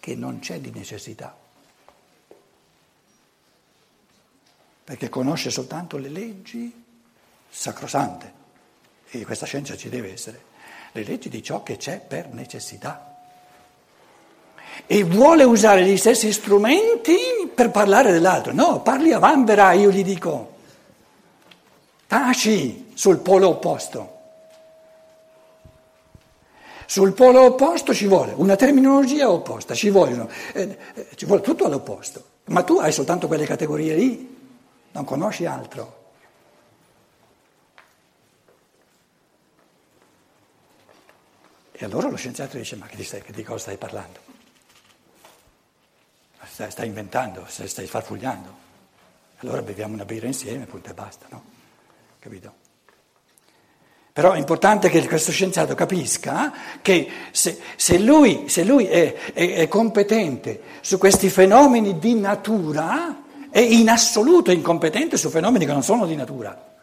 che 0.00 0.14
non 0.14 0.38
c'è 0.38 0.60
di 0.60 0.70
necessità, 0.74 1.36
perché 4.90 5.08
conosce 5.08 5.50
soltanto 5.50 5.98
le 5.98 6.08
leggi 6.08 6.84
sacrosante 7.48 8.32
e 9.08 9.24
questa 9.24 9.46
scienza 9.46 9.76
ci 9.76 9.88
deve 9.88 10.12
essere, 10.12 10.42
le 10.90 11.04
leggi 11.04 11.28
di 11.28 11.44
ciò 11.44 11.62
che 11.62 11.76
c'è 11.76 12.00
per 12.00 12.30
necessità. 12.32 13.16
E 14.86 15.04
vuole 15.04 15.44
usare 15.44 15.84
gli 15.84 15.96
stessi 15.96 16.32
strumenti 16.32 17.16
per 17.54 17.70
parlare 17.70 18.10
dell'altro. 18.10 18.52
No, 18.52 18.82
parli 18.82 19.12
a 19.12 19.20
vanvera, 19.20 19.70
io 19.74 19.92
gli 19.92 20.02
dico. 20.02 20.56
Taci 22.08 22.90
sul 22.94 23.18
polo 23.18 23.50
opposto. 23.50 24.18
Sul 26.84 27.12
polo 27.12 27.42
opposto 27.42 27.94
ci 27.94 28.08
vuole 28.08 28.32
una 28.34 28.56
terminologia 28.56 29.30
opposta, 29.30 29.72
ci, 29.72 29.88
vogliono, 29.88 30.28
eh, 30.52 30.76
eh, 30.94 31.06
ci 31.14 31.26
vuole 31.26 31.42
tutto 31.42 31.66
all'opposto. 31.66 32.24
Ma 32.46 32.64
tu 32.64 32.78
hai 32.78 32.90
soltanto 32.90 33.28
quelle 33.28 33.46
categorie 33.46 33.94
lì, 33.94 34.38
non 34.92 35.04
conosci 35.04 35.46
altro. 35.46 35.98
E 41.72 41.84
allora 41.84 42.08
lo 42.08 42.16
scienziato 42.16 42.58
dice, 42.58 42.76
ma 42.76 42.86
che 42.86 43.02
stai, 43.02 43.22
di 43.28 43.42
cosa 43.42 43.58
stai 43.58 43.76
parlando? 43.78 44.18
Stai, 46.44 46.70
stai 46.70 46.86
inventando, 46.86 47.46
stai, 47.48 47.68
stai 47.68 47.86
farfugliando. 47.86 48.68
Allora 49.38 49.62
beviamo 49.62 49.94
una 49.94 50.04
birra 50.04 50.26
insieme, 50.26 50.66
punto 50.66 50.90
e 50.90 50.94
basta, 50.94 51.26
no? 51.30 51.42
Capito? 52.18 52.68
Però 54.12 54.32
è 54.32 54.38
importante 54.38 54.90
che 54.90 55.06
questo 55.06 55.30
scienziato 55.30 55.74
capisca 55.74 56.52
che 56.82 57.08
se, 57.30 57.58
se 57.76 57.98
lui, 57.98 58.48
se 58.48 58.64
lui 58.64 58.84
è, 58.84 59.14
è, 59.32 59.54
è, 59.54 59.68
competente 59.68 60.60
su 60.82 60.98
questi 60.98 61.30
fenomeni 61.30 61.98
di 61.98 62.14
natura, 62.14 63.22
è 63.50 63.58
in 63.58 63.88
assoluto 63.88 64.50
incompetente 64.50 65.16
su 65.16 65.28
fenomeni 65.28 65.66
che 65.66 65.72
non 65.72 65.82
sono 65.82 66.06
di 66.06 66.14
natura. 66.14 66.76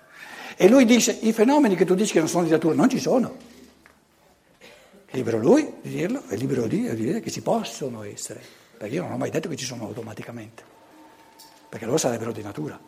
E 0.56 0.68
lui 0.68 0.86
dice, 0.86 1.18
i 1.22 1.32
fenomeni 1.34 1.76
che 1.76 1.86
tu 1.86 1.96
dici 1.96 2.14
che 2.14 2.20
non 2.20 2.28
sono 2.28 2.44
di 2.44 2.50
natura 2.50 2.76
non 2.76 2.90
ci 2.90 3.00
sono. 3.00 3.36
Libero 5.12 5.38
lui 5.38 5.76
di 5.82 5.90
dirlo, 5.90 6.24
è 6.28 6.36
libero 6.36 6.68
di 6.68 6.94
dire 6.96 7.22
che 7.22 7.32
ci 7.32 7.42
possono 7.42 8.04
essere, 8.04 8.42
perché 8.78 8.96
io 8.96 9.04
non 9.04 9.14
ho 9.14 9.18
mai 9.18 9.30
detto 9.30 9.48
che 9.48 9.56
ci 9.56 9.66
sono 9.66 9.86
automaticamente, 9.86 10.64
perché 11.70 11.86
loro 11.86 11.98
sarebbero 11.98 12.32
di 12.32 12.42
natura. 12.42 12.80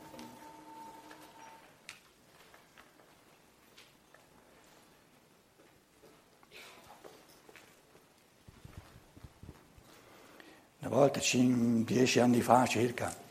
Una 10.81 10.89
volta, 10.89 11.19
dieci 11.21 12.19
anni 12.19 12.41
fa 12.41 12.65
circa, 12.65 13.27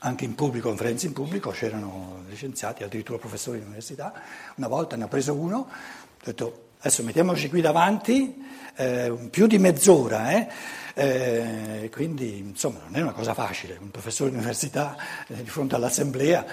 anche 0.00 0.24
in 0.24 0.34
pubblico, 0.34 0.68
conferenze 0.68 1.06
in 1.06 1.12
pubblico, 1.12 1.50
c'erano 1.50 2.24
scienziati, 2.32 2.82
addirittura 2.82 3.18
professori 3.18 3.58
di 3.58 3.64
università. 3.64 4.12
Una 4.56 4.68
volta 4.68 4.96
ne 4.96 5.04
ho 5.04 5.08
preso 5.08 5.34
uno, 5.34 5.56
ho 5.58 6.24
detto 6.24 6.68
adesso 6.78 7.02
mettiamoci 7.02 7.48
qui 7.48 7.60
davanti, 7.60 8.34
eh, 8.76 9.28
più 9.30 9.46
di 9.46 9.58
mezz'ora, 9.58 10.30
eh, 10.30 10.48
eh, 10.94 11.90
quindi 11.92 12.38
insomma 12.38 12.80
non 12.86 12.96
è 12.96 13.02
una 13.02 13.12
cosa 13.12 13.34
facile, 13.34 13.76
un 13.80 13.90
professore 13.90 14.30
di 14.30 14.36
università 14.36 14.96
eh, 15.26 15.42
di 15.42 15.48
fronte 15.48 15.74
all'assemblea. 15.74 16.46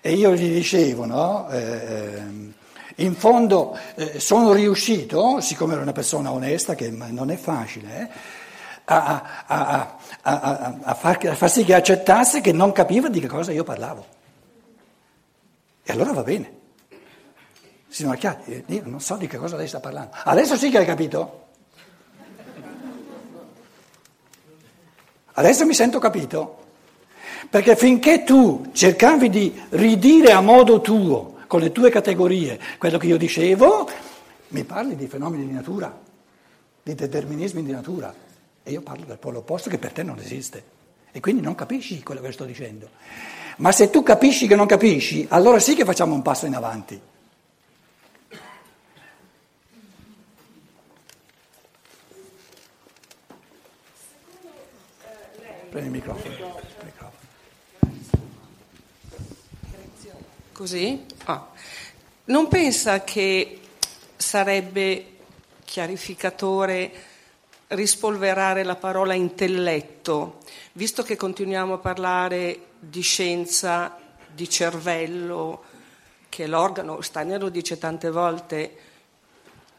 E 0.00 0.14
io 0.14 0.34
gli 0.34 0.52
dicevo, 0.52 1.06
no? 1.06 1.48
Eh, 1.50 2.50
in 2.96 3.14
fondo 3.14 3.78
eh, 3.94 4.18
sono 4.18 4.52
riuscito, 4.52 5.40
siccome 5.40 5.74
ero 5.74 5.82
una 5.82 5.92
persona 5.92 6.32
onesta, 6.32 6.74
che 6.74 6.90
non 6.90 7.30
è 7.30 7.36
facile, 7.36 8.10
a, 8.84 9.44
a, 9.46 9.98
a, 10.22 10.78
a, 10.82 10.94
far, 10.94 11.34
far 11.34 11.50
sì 11.50 11.64
che 11.64 11.74
accettasse 11.74 12.40
che 12.40 12.52
non 12.52 12.72
capiva 12.72 13.08
di 13.08 13.20
che 13.20 13.28
cosa 13.28 13.52
io 13.52 13.64
parlavo. 13.64 14.06
E 15.82 15.92
allora 15.92 16.12
va 16.12 16.22
bene. 16.22 16.60
Signor 17.88 18.16
Chiatti, 18.16 18.64
io 18.66 18.82
non 18.86 19.00
so 19.00 19.16
di 19.16 19.26
che 19.26 19.36
cosa 19.36 19.56
lei 19.56 19.68
sta 19.68 19.80
parlando. 19.80 20.16
Adesso 20.24 20.56
sì 20.56 20.70
che 20.70 20.78
hai 20.78 20.86
capito? 20.86 21.40
Adesso 25.34 25.66
mi 25.66 25.74
sento 25.74 25.98
capito? 25.98 26.60
Perché 27.48 27.76
finché 27.76 28.24
tu 28.24 28.70
cercavi 28.72 29.28
di 29.28 29.62
ridire 29.70 30.32
a 30.32 30.40
modo 30.40 30.80
tuo, 30.80 31.40
con 31.46 31.60
le 31.60 31.72
tue 31.72 31.90
categorie, 31.90 32.58
quello 32.78 32.96
che 32.98 33.06
io 33.06 33.18
dicevo, 33.18 33.88
mi 34.48 34.64
parli 34.64 34.96
di 34.96 35.06
fenomeni 35.06 35.46
di 35.46 35.52
natura, 35.52 35.94
di 36.82 36.94
determinismi 36.94 37.62
di 37.62 37.72
natura. 37.72 38.14
E 38.64 38.70
io 38.70 38.80
parlo 38.80 39.04
del 39.04 39.18
polo 39.18 39.38
opposto 39.38 39.68
che 39.68 39.78
per 39.78 39.92
te 39.92 40.02
non 40.02 40.18
esiste. 40.18 40.80
E 41.10 41.20
quindi 41.20 41.42
non 41.42 41.54
capisci 41.54 42.02
quello 42.02 42.20
che 42.20 42.32
sto 42.32 42.44
dicendo. 42.44 42.88
Ma 43.58 43.72
se 43.72 43.90
tu 43.90 44.02
capisci 44.02 44.46
che 44.46 44.54
non 44.54 44.66
capisci, 44.66 45.26
allora 45.28 45.58
sì 45.58 45.74
che 45.74 45.84
facciamo 45.84 46.14
un 46.14 46.22
passo 46.22 46.46
in 46.46 46.54
avanti. 46.54 47.00
Prendi 55.68 55.88
il 55.88 55.94
microfono. 55.94 56.34
Il 56.34 56.40
microfono. 56.84 57.12
Così? 60.52 61.06
Ah. 61.24 61.48
Non 62.24 62.48
pensa 62.48 63.02
che 63.02 63.60
sarebbe 64.16 65.06
chiarificatore 65.64 66.92
rispolverare 67.72 68.64
la 68.64 68.76
parola 68.76 69.14
intelletto, 69.14 70.38
visto 70.72 71.02
che 71.02 71.16
continuiamo 71.16 71.74
a 71.74 71.78
parlare 71.78 72.66
di 72.78 73.00
scienza, 73.00 73.98
di 74.32 74.48
cervello, 74.48 75.64
che 76.28 76.44
è 76.44 76.46
l'organo, 76.46 77.00
Steiner 77.00 77.40
lo 77.40 77.48
dice 77.48 77.78
tante 77.78 78.10
volte, 78.10 78.76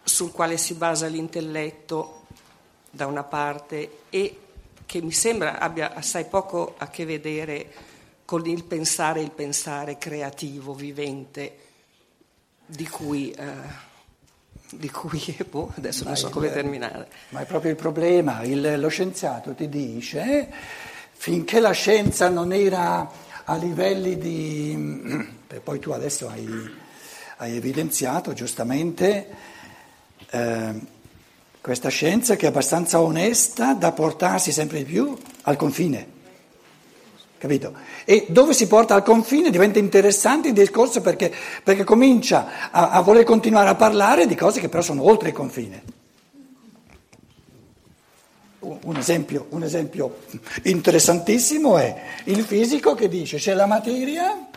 sul 0.04 0.32
quale 0.32 0.58
si 0.58 0.74
basa 0.74 1.08
l'intelletto 1.08 2.26
da 2.90 3.08
una 3.08 3.24
parte 3.24 4.00
e 4.10 4.40
che 4.86 5.02
mi 5.02 5.12
sembra 5.12 5.60
abbia 5.60 5.94
assai 5.96 6.26
poco 6.26 6.76
a 6.78 6.90
che 6.90 7.06
vedere 7.06 7.74
con 8.26 8.46
il 8.46 8.64
pensare, 8.64 9.22
il 9.22 9.32
pensare 9.32 9.98
creativo, 9.98 10.74
vivente, 10.74 11.58
di 12.66 12.88
cui... 12.88 13.32
Eh, 13.32 13.92
di 14.78 14.90
cui 14.90 15.36
boh, 15.50 15.72
adesso 15.76 16.04
non 16.04 16.16
so 16.16 16.30
come 16.30 16.52
terminare. 16.52 17.08
Ma 17.30 17.42
è 17.42 17.46
proprio 17.46 17.72
il 17.72 17.78
problema, 17.78 18.44
il, 18.44 18.80
lo 18.80 18.88
scienziato 18.88 19.54
ti 19.54 19.70
dice, 19.70 20.50
finché 21.12 21.60
la 21.60 21.72
scienza 21.72 22.30
non 22.30 22.52
era 22.52 23.10
a 23.46 23.56
livelli 23.56 24.18
di... 24.18 25.28
e 25.48 25.60
poi 25.60 25.80
tu 25.80 25.92
adesso 25.92 26.30
hai, 26.30 26.48
hai 27.38 27.56
evidenziato 27.56 28.34
giustamente 28.34 29.28
eh, 30.30 30.74
questa 31.62 31.90
scienza 31.90 32.36
che 32.36 32.46
è 32.46 32.50
abbastanza 32.50 33.00
onesta 33.02 33.74
da 33.74 33.92
portarsi 33.92 34.52
sempre 34.52 34.80
di 34.80 34.86
più 34.86 35.18
al 35.44 35.56
confine. 35.56 36.13
Capito? 37.44 37.74
E 38.06 38.28
dove 38.30 38.54
si 38.54 38.68
porta 38.68 38.96
al 38.96 39.04
confine 39.04 39.50
diventa 39.50 39.78
interessante 39.78 40.48
il 40.48 40.54
discorso 40.54 41.02
perché, 41.02 41.30
perché 41.62 41.84
comincia 41.84 42.72
a, 42.72 42.92
a, 42.92 43.02
voler 43.02 43.26
continuare 43.26 43.68
a 43.68 43.76
parlare 43.76 44.28
di 44.28 44.34
cose 44.34 44.62
che 44.62 44.70
però 44.70 44.82
sono 44.82 45.04
oltre 45.04 45.28
il 45.28 45.36
confine. 45.36 45.84
Un 48.60 48.96
esempio, 48.96 49.48
un 49.50 49.62
esempio 49.62 50.20
interessantissimo 50.64 51.78
è 51.78 52.02
il 52.24 52.46
fisico 52.46 52.96
che 52.96 53.10
dice 53.10 53.36
c'è 53.36 53.54
la 53.54 53.66
materia, 53.66 54.48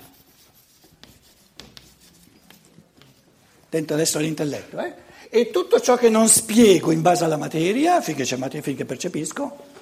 dentro 3.69 3.97
adesso 3.97 4.21
l'intelletto, 4.21 4.79
eh? 4.79 4.95
e 5.29 5.51
tutto 5.51 5.81
ciò 5.81 5.97
che 5.97 6.09
non 6.09 6.29
spiego 6.29 6.93
in 6.93 7.03
base 7.03 7.25
alla 7.25 7.37
materia, 7.37 8.01
finché 8.01 8.23
materia, 8.37 8.63
finché 8.63 8.85
percepisco, 8.85 9.75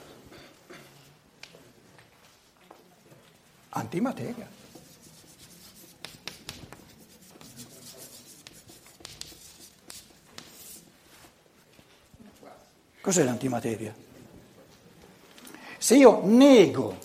antimateria. 3.94 4.48
Cos'è 13.00 13.22
l'antimateria? 13.22 13.94
Se 15.78 15.94
io 15.94 16.22
nego 16.24 16.98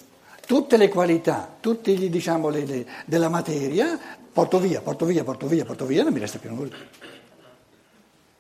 tutte 0.48 0.78
le 0.78 0.88
qualità, 0.88 1.58
tutte 1.60 1.94
gli, 1.94 2.10
diciamo, 2.10 2.50
le, 2.50 2.66
le, 2.66 2.88
della 3.06 3.30
materia, 3.30 4.00
porto 4.32 4.58
via, 4.60 4.82
porto 4.82 5.06
via, 5.06 5.24
porto 5.24 5.46
via, 5.46 5.66
porto 5.66 5.86
via, 5.86 6.04
non 6.04 6.14
mi 6.14 6.20
resta 6.20 6.40
più 6.40 6.54
nulla. 6.54 6.76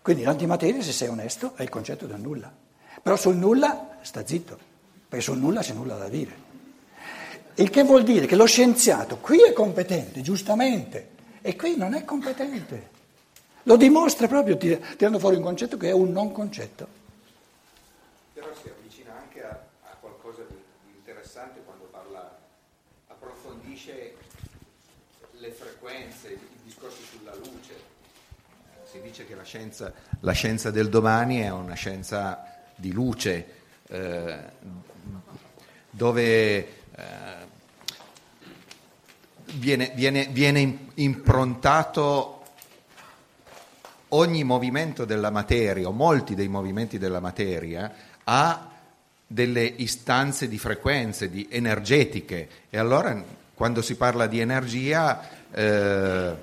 Quindi 0.02 0.24
l'antimateria, 0.24 0.82
se 0.82 0.94
sei 0.94 1.10
onesto, 1.10 1.54
è 1.56 1.62
il 1.62 1.70
concetto 1.70 2.08
del 2.08 2.20
nulla. 2.20 2.52
Però 3.02 3.16
sul 3.16 3.36
nulla 3.36 3.98
sta 4.02 4.26
zitto, 4.26 4.58
perché 5.08 5.24
sul 5.24 5.38
nulla 5.38 5.62
c'è 5.62 5.74
nulla 5.74 5.98
da 5.98 6.08
dire. 6.08 6.49
Il 7.60 7.70
che 7.70 7.84
vuol 7.84 8.04
dire 8.04 8.26
che 8.26 8.38
lo 8.38 8.46
scienziato 8.46 9.18
qui 9.18 9.44
è 9.44 9.52
competente, 9.52 10.22
giustamente, 10.22 11.10
e 11.42 11.58
qui 11.58 11.76
non 11.76 11.94
è 11.94 12.06
competente. 12.06 12.90
Lo 13.64 13.76
dimostra 13.76 14.30
proprio 14.30 14.56
tirando 14.56 15.20
fuori 15.20 15.36
un 15.36 15.42
concetto 15.42 15.76
che 15.76 15.90
è 15.90 15.92
un 15.92 16.14
non 16.14 16.32
concetto. 16.32 16.88
Però 18.34 18.48
si 18.62 18.70
avvicina 18.70 19.12
anche 19.20 19.44
a, 19.44 19.50
a 19.50 19.96
qualcosa 20.00 20.44
di, 20.48 20.56
interessante 20.96 21.60
quando 21.66 21.84
parla, 21.92 22.40
approfondisce 23.08 24.16
le 25.32 25.52
frequenze, 25.52 26.30
i 26.30 26.40
discorsi 26.64 27.04
sulla 27.12 27.36
luce. 27.36 27.74
Si 28.90 29.02
dice 29.02 29.28
che 29.28 29.36
la 29.36 29.44
scienza, 29.44 29.92
la 30.22 30.32
scienza 30.32 30.72
del 30.72 30.88
domani 30.88 31.42
è 31.42 31.50
una 31.52 31.76
scienza 31.76 32.42
di 32.74 32.94
luce, 32.94 33.48
eh, 33.86 34.38
dove 35.90 36.78
eh, 36.96 37.49
viene, 39.54 39.92
viene, 39.96 40.28
viene 40.32 40.78
improntato 40.96 42.44
ogni 44.10 44.44
movimento 44.44 45.06
della 45.06 45.30
materia, 45.30 45.88
o 45.88 45.92
molti 45.92 46.36
dei 46.36 46.48
movimenti 46.48 46.98
della 46.98 47.20
materia, 47.20 47.92
a 48.24 48.70
delle 49.26 49.64
istanze 49.64 50.48
di 50.48 50.58
frequenze, 50.58 51.30
di 51.30 51.48
energetiche. 51.50 52.50
E 52.70 52.78
allora 52.78 53.24
quando 53.54 53.82
si 53.82 53.96
parla 53.96 54.26
di 54.26 54.40
energia, 54.40 55.22
eh, 55.52 56.36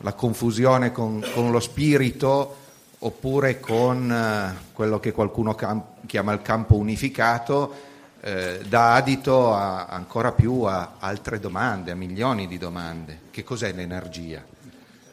la 0.00 0.12
confusione 0.12 0.92
con, 0.92 1.24
con, 1.34 1.50
lo 1.50 1.60
spirito 1.60 2.56
oppure 2.98 3.60
con 3.60 4.10
eh, 4.10 4.72
quello 4.72 5.00
che 5.00 5.12
qualcuno 5.12 5.54
cam- 5.54 5.82
chiama 6.06 6.32
il 6.32 6.42
campo 6.42 6.76
unificato, 6.76 7.86
eh, 8.20 8.60
dà 8.66 8.94
adito 8.94 9.54
a, 9.54 9.86
ancora 9.86 10.32
più 10.32 10.62
a 10.62 10.96
altre 10.98 11.38
domande, 11.38 11.92
a 11.92 11.94
milioni 11.94 12.46
di 12.46 12.58
domande. 12.58 13.22
Che 13.30 13.44
cos'è 13.44 13.72
l'energia? 13.72 14.44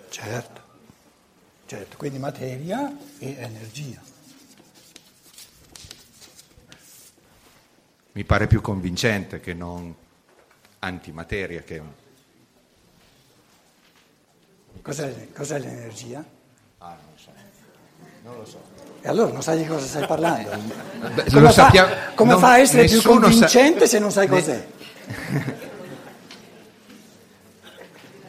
Certo, 0.09 0.61
certo, 1.65 1.97
quindi 1.97 2.19
materia 2.19 2.95
e 3.19 3.35
energia. 3.37 4.01
Mi 8.13 8.23
pare 8.23 8.47
più 8.47 8.61
convincente 8.61 9.41
che 9.41 9.53
non 9.53 9.93
antimateria. 10.79 11.61
Che... 11.61 11.81
Cos'è, 14.81 15.31
cos'è 15.33 15.59
l'energia? 15.59 16.23
Ah, 16.77 16.97
non 17.03 17.17
so. 17.17 17.31
Non 18.23 18.35
lo 18.37 18.45
so. 18.45 18.59
E 19.01 19.07
allora 19.07 19.31
non 19.31 19.43
sai 19.43 19.57
di 19.57 19.65
cosa 19.65 19.85
stai 19.85 20.07
parlando? 20.07 20.49
Beh, 21.13 21.25
come, 21.31 21.45
fa, 21.45 21.51
sappiamo, 21.51 21.93
come 22.15 22.31
non, 22.31 22.39
fa, 22.39 22.49
a 22.51 22.57
essere 22.59 22.85
più 22.87 23.01
convincente 23.01 23.81
sa... 23.81 23.85
se 23.87 23.99
non 23.99 24.11
sai 24.11 24.27
cos'è? 24.27 24.67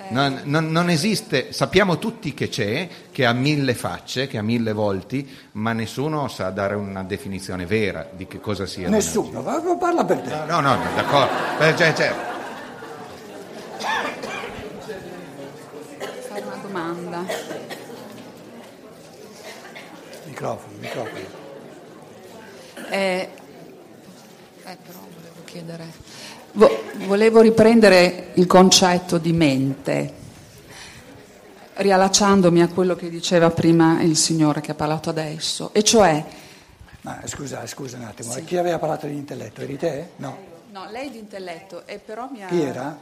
Non, 0.08 0.42
non, 0.44 0.70
non, 0.70 0.88
esiste, 0.88 1.52
sappiamo 1.52 1.98
tutti 1.98 2.32
che 2.32 2.48
c'è, 2.48 2.88
che 3.10 3.26
ha 3.26 3.32
mille 3.32 3.74
facce, 3.74 4.28
che 4.28 4.38
ha 4.38 4.42
mille 4.42 4.72
volti, 4.72 5.28
ma 5.52 5.72
nessuno 5.72 6.28
sa 6.28 6.50
dare 6.50 6.76
una 6.76 7.02
definizione 7.02 7.66
vera 7.66 8.06
di 8.12 8.26
che 8.28 8.38
cosa 8.38 8.66
sia. 8.66 8.88
Nessuno, 8.88 9.42
va, 9.42 9.60
parla 9.78 10.04
per 10.04 10.18
te. 10.20 10.30
No, 10.46 10.60
no, 10.60 10.76
no 10.76 10.84
d'accordo. 10.94 11.32
Beh, 11.58 11.76
cioè, 11.76 11.92
cioè. 11.92 12.14
Fare 16.28 16.42
una 16.42 16.58
domanda. 16.62 17.65
Microfono, 20.36 20.76
microfono. 20.78 21.24
Eh, 22.90 23.30
eh, 24.64 24.76
però 24.84 24.98
volevo 25.14 25.44
chiedere 25.44 25.86
volevo 27.06 27.40
riprendere 27.40 28.32
il 28.34 28.46
concetto 28.46 29.16
di 29.16 29.32
mente, 29.32 30.12
riallacciandomi 31.74 32.60
a 32.60 32.68
quello 32.68 32.94
che 32.96 33.08
diceva 33.08 33.50
prima 33.50 34.02
il 34.02 34.14
signore 34.16 34.60
che 34.60 34.72
ha 34.72 34.74
parlato 34.74 35.08
adesso, 35.08 35.70
e 35.72 35.82
cioè... 35.82 36.22
Ma 37.00 37.22
scusa, 37.24 37.66
scusa 37.66 37.96
un 37.96 38.04
attimo, 38.04 38.32
sì. 38.32 38.44
chi 38.44 38.58
aveva 38.58 38.78
parlato 38.78 39.06
di 39.06 39.14
intelletto? 39.14 39.62
Eri 39.62 39.78
te? 39.78 40.08
No. 40.16 40.36
No, 40.70 40.86
lei 40.90 41.10
di 41.10 41.18
intelletto, 41.18 41.86
e 41.86 41.98
però 41.98 42.28
mi 42.30 42.42
ha... 42.42 42.48
Chi 42.48 42.60
era? 42.60 42.98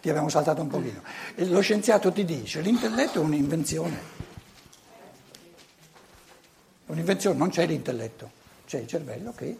Ti 0.00 0.08
abbiamo 0.08 0.30
saltato 0.30 0.62
un 0.62 0.68
pochino. 0.68 1.02
Lo 1.36 1.60
scienziato 1.60 2.10
ti 2.10 2.24
dice, 2.24 2.62
l'intelletto 2.62 3.20
è 3.20 3.22
un'invenzione. 3.22 4.23
Un'invenzione, 6.86 7.36
non 7.36 7.50
c'è 7.50 7.66
l'intelletto, 7.66 8.30
c'è 8.66 8.78
il 8.78 8.86
cervello 8.86 9.32
che 9.36 9.56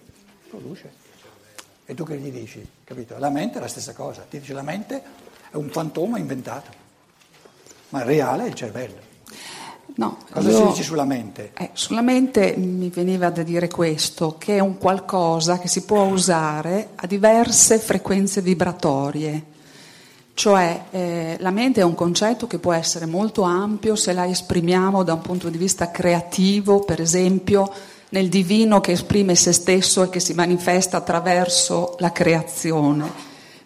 produce. 0.48 1.02
E 1.86 1.94
tu 1.94 2.04
che 2.04 2.16
gli 2.16 2.30
dici? 2.30 2.66
Capito? 2.84 3.18
La 3.18 3.30
mente 3.30 3.58
è 3.58 3.60
la 3.60 3.68
stessa 3.68 3.92
cosa, 3.92 4.26
ti 4.28 4.38
dice 4.38 4.52
la 4.52 4.62
mente 4.62 5.02
è 5.50 5.56
un 5.56 5.68
fantoma 5.68 6.18
inventato, 6.18 6.70
ma 7.90 8.00
il 8.00 8.06
reale 8.06 8.44
è 8.44 8.48
il 8.48 8.54
cervello. 8.54 9.12
No, 9.96 10.18
Cosa 10.30 10.50
io, 10.50 10.56
si 10.56 10.64
dice 10.64 10.82
sulla 10.82 11.04
mente? 11.04 11.52
Eh, 11.56 11.70
sulla 11.74 12.02
mente 12.02 12.56
mi 12.56 12.88
veniva 12.88 13.30
da 13.30 13.42
dire 13.42 13.68
questo, 13.68 14.36
che 14.38 14.56
è 14.56 14.60
un 14.60 14.76
qualcosa 14.78 15.58
che 15.58 15.68
si 15.68 15.84
può 15.84 16.02
usare 16.04 16.90
a 16.96 17.06
diverse 17.06 17.78
frequenze 17.78 18.40
vibratorie. 18.40 19.52
Cioè 20.34 20.84
eh, 20.90 21.36
la 21.38 21.50
mente 21.50 21.80
è 21.80 21.84
un 21.84 21.94
concetto 21.94 22.48
che 22.48 22.58
può 22.58 22.72
essere 22.72 23.06
molto 23.06 23.42
ampio 23.42 23.94
se 23.94 24.12
la 24.12 24.26
esprimiamo 24.26 25.04
da 25.04 25.14
un 25.14 25.20
punto 25.20 25.48
di 25.48 25.56
vista 25.56 25.92
creativo, 25.92 26.80
per 26.80 27.00
esempio 27.00 27.70
nel 28.10 28.28
divino 28.28 28.80
che 28.80 28.92
esprime 28.92 29.34
se 29.34 29.52
stesso 29.52 30.02
e 30.02 30.08
che 30.10 30.20
si 30.20 30.34
manifesta 30.34 30.98
attraverso 30.98 31.96
la 31.98 32.12
creazione. 32.12 33.10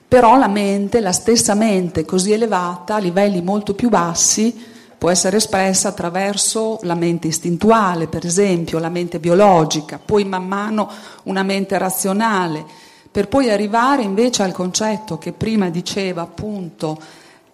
Però 0.09 0.39
la 0.39 0.49
mente, 0.49 1.01
la 1.01 1.13
stessa 1.13 1.55
mente 1.55 2.07
così 2.07 2.33
elevata, 2.33 2.95
a 2.95 2.99
livelli 2.99 3.43
molto 3.43 3.75
più 3.75 3.91
bassi, 3.91 4.55
può 4.97 5.11
essere 5.11 5.37
espressa 5.37 5.89
attraverso 5.89 6.79
la 6.83 6.95
mente 6.95 7.29
istintuale, 7.29 8.09
per 8.09 8.25
esempio, 8.25 8.79
la 8.79 8.89
mente 8.89 9.19
biologica, 9.19 10.01
poi 10.03 10.25
man 10.25 10.47
mano 10.47 10.91
una 11.25 11.43
mente 11.43 11.77
razionale, 11.77 12.65
per 13.11 13.29
poi 13.29 13.51
arrivare 13.51 14.03
invece 14.03 14.43
al 14.43 14.53
concetto 14.53 15.19
che 15.19 15.33
prima 15.33 15.71
diceva 15.71 16.23
appunto 16.23 17.01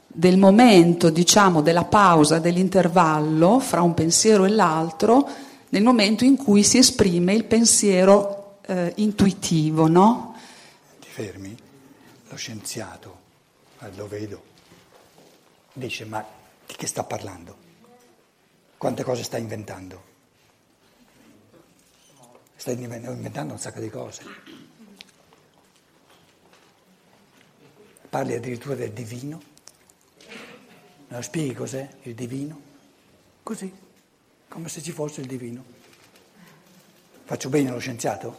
del 0.06 0.36
momento, 0.36 1.10
diciamo, 1.10 1.60
della 1.60 1.84
pausa, 1.84 2.38
dell'intervallo 2.38 3.58
fra 3.58 3.82
un 3.82 3.94
pensiero 3.94 4.44
e 4.44 4.50
l'altro, 4.50 5.28
nel 5.70 5.82
momento 5.82 6.24
in 6.24 6.36
cui 6.36 6.62
si 6.62 6.78
esprime 6.78 7.34
il 7.34 7.44
pensiero 7.44 8.58
eh, 8.66 8.92
intuitivo, 8.96 9.88
no? 9.88 10.36
Ti 11.00 11.08
fermi? 11.08 11.56
Lo 12.28 12.36
scienziato, 12.36 13.18
eh, 13.80 13.90
lo 13.96 14.06
vedo, 14.06 14.42
dice 15.72 16.04
ma 16.04 16.24
di 16.66 16.74
che 16.76 16.86
sta 16.86 17.02
parlando? 17.02 17.56
Quante 18.76 19.02
cose 19.02 19.24
sta 19.24 19.36
inventando? 19.36 20.12
Sta 22.54 22.70
inventando 22.70 23.52
un 23.52 23.58
sacco 23.58 23.80
di 23.80 23.90
cose. 23.90 24.22
Parli 28.14 28.34
addirittura 28.34 28.76
del 28.76 28.92
divino. 28.92 29.42
Me 31.08 31.16
lo 31.16 31.20
spieghi 31.20 31.52
cos'è 31.52 31.88
il 32.02 32.14
divino? 32.14 32.60
Così 33.42 33.74
come 34.46 34.68
se 34.68 34.80
ci 34.80 34.92
fosse 34.92 35.20
il 35.20 35.26
divino. 35.26 35.64
Faccio 37.24 37.48
bene 37.48 37.70
lo 37.70 37.80
scienziato? 37.80 38.36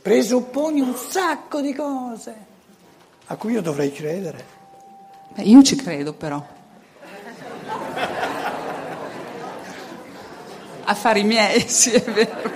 Presupponi 0.00 0.80
un 0.80 0.94
sacco 0.94 1.60
di 1.60 1.74
cose 1.74 2.34
a 3.26 3.36
cui 3.36 3.52
io 3.52 3.60
dovrei 3.60 3.92
credere. 3.92 4.46
Beh, 5.34 5.42
io 5.42 5.62
ci 5.62 5.76
credo 5.76 6.14
però. 6.14 6.56
Affari 10.90 11.22
miei, 11.22 11.60
sì, 11.68 11.90
è 11.90 12.02
vero. 12.02 12.50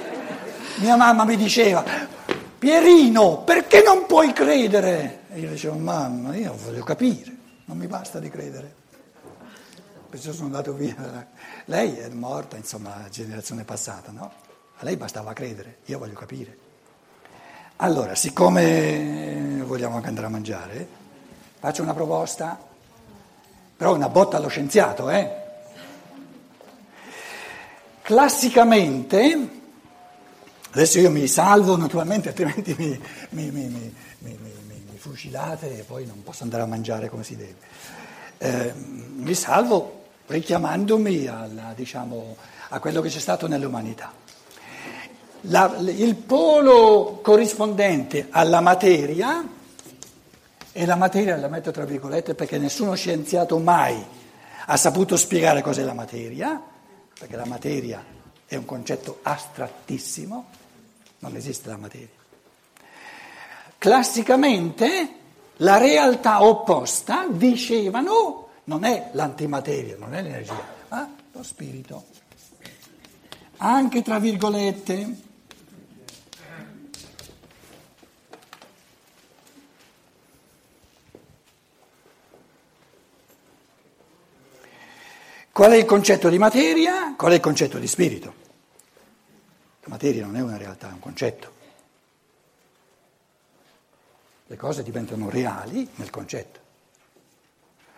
Mia 0.76 0.96
mamma 0.96 1.24
mi 1.24 1.36
diceva, 1.36 1.84
Pierino, 2.58 3.42
perché 3.42 3.82
non 3.82 4.06
puoi 4.06 4.32
credere? 4.32 5.24
E 5.30 5.40
io 5.40 5.50
dicevo, 5.50 5.76
mamma, 5.76 6.34
io 6.34 6.56
voglio 6.64 6.82
capire, 6.82 7.30
non 7.66 7.76
mi 7.76 7.86
basta 7.86 8.18
di 8.18 8.30
credere. 8.30 8.74
Perciò 10.08 10.32
sono 10.32 10.46
andato 10.46 10.72
via. 10.72 11.28
Lei 11.66 11.96
è 11.96 12.08
morta, 12.08 12.56
insomma, 12.56 13.06
generazione 13.10 13.64
passata, 13.64 14.10
no? 14.10 14.32
A 14.78 14.84
lei 14.84 14.96
bastava 14.96 15.34
credere, 15.34 15.80
io 15.84 15.98
voglio 15.98 16.14
capire. 16.14 16.56
Allora, 17.76 18.14
siccome 18.14 19.62
vogliamo 19.62 19.96
anche 19.96 20.08
andare 20.08 20.26
a 20.26 20.30
mangiare, 20.30 20.88
faccio 21.58 21.82
una 21.82 21.92
proposta, 21.92 22.58
però 23.76 23.94
una 23.94 24.08
botta 24.08 24.38
allo 24.38 24.48
scienziato, 24.48 25.10
eh? 25.10 25.41
Classicamente 28.02 29.60
Adesso 30.74 31.00
io 31.00 31.10
mi 31.10 31.26
salvo 31.26 31.76
naturalmente, 31.76 32.28
altrimenti 32.28 32.74
mi, 32.78 32.98
mi, 33.30 33.50
mi, 33.50 33.92
mi, 34.20 34.96
fucilate 34.96 35.80
e 35.80 35.82
poi 35.82 36.06
non 36.06 36.22
posso 36.22 36.44
andare 36.44 36.62
a 36.62 36.66
mangiare 36.66 37.10
come 37.10 37.24
si 37.24 37.36
deve. 37.36 37.56
Eh, 38.38 38.72
mi 38.74 39.34
salvo 39.34 40.04
richiamandomi 40.28 41.26
alla, 41.26 41.74
diciamo, 41.76 42.36
a 42.70 42.78
quello 42.78 43.02
che 43.02 43.10
c'è 43.10 43.18
stato 43.18 43.46
nell'umanità. 43.48 44.12
La, 45.42 45.76
il 45.78 46.14
polo 46.14 47.18
corrispondente 47.22 48.28
alla 48.30 48.60
materia, 48.60 49.46
e 50.72 50.86
la 50.86 50.96
materia 50.96 51.36
la 51.36 51.48
metto 51.48 51.70
tra 51.70 51.84
virgolette 51.84 52.34
perché 52.34 52.56
nessuno 52.56 52.94
scienziato 52.94 53.58
mai 53.58 54.02
ha 54.66 54.76
saputo 54.78 55.18
spiegare 55.18 55.60
cos'è 55.60 55.82
la 55.82 55.92
materia, 55.92 56.62
perché 57.22 57.36
la 57.36 57.46
materia 57.46 58.04
è 58.46 58.56
un 58.56 58.64
concetto 58.64 59.20
astrattissimo, 59.22 60.46
non 61.20 61.36
esiste 61.36 61.68
la 61.68 61.76
materia. 61.76 62.08
Classicamente 63.78 65.14
la 65.58 65.76
realtà 65.76 66.42
opposta, 66.42 67.28
dicevano, 67.28 68.48
non 68.64 68.82
è 68.82 69.10
l'antimateria, 69.12 69.94
non 69.98 70.14
è 70.14 70.22
l'energia, 70.22 70.64
ma 70.88 71.14
lo 71.30 71.42
spirito. 71.44 72.06
Anche 73.58 74.02
tra 74.02 74.18
virgolette. 74.18 75.30
Qual 85.52 85.70
è 85.70 85.76
il 85.76 85.84
concetto 85.84 86.30
di 86.30 86.38
materia? 86.38 87.14
Qual 87.14 87.30
è 87.30 87.34
il 87.34 87.40
concetto 87.40 87.78
di 87.78 87.86
spirito? 87.86 88.34
La 89.82 89.88
materia 89.88 90.24
non 90.24 90.36
è 90.36 90.40
una 90.40 90.56
realtà, 90.56 90.88
è 90.88 90.92
un 90.92 90.98
concetto. 90.98 91.52
Le 94.46 94.56
cose 94.56 94.82
diventano 94.82 95.28
reali 95.28 95.86
nel 95.96 96.08
concetto. 96.08 96.60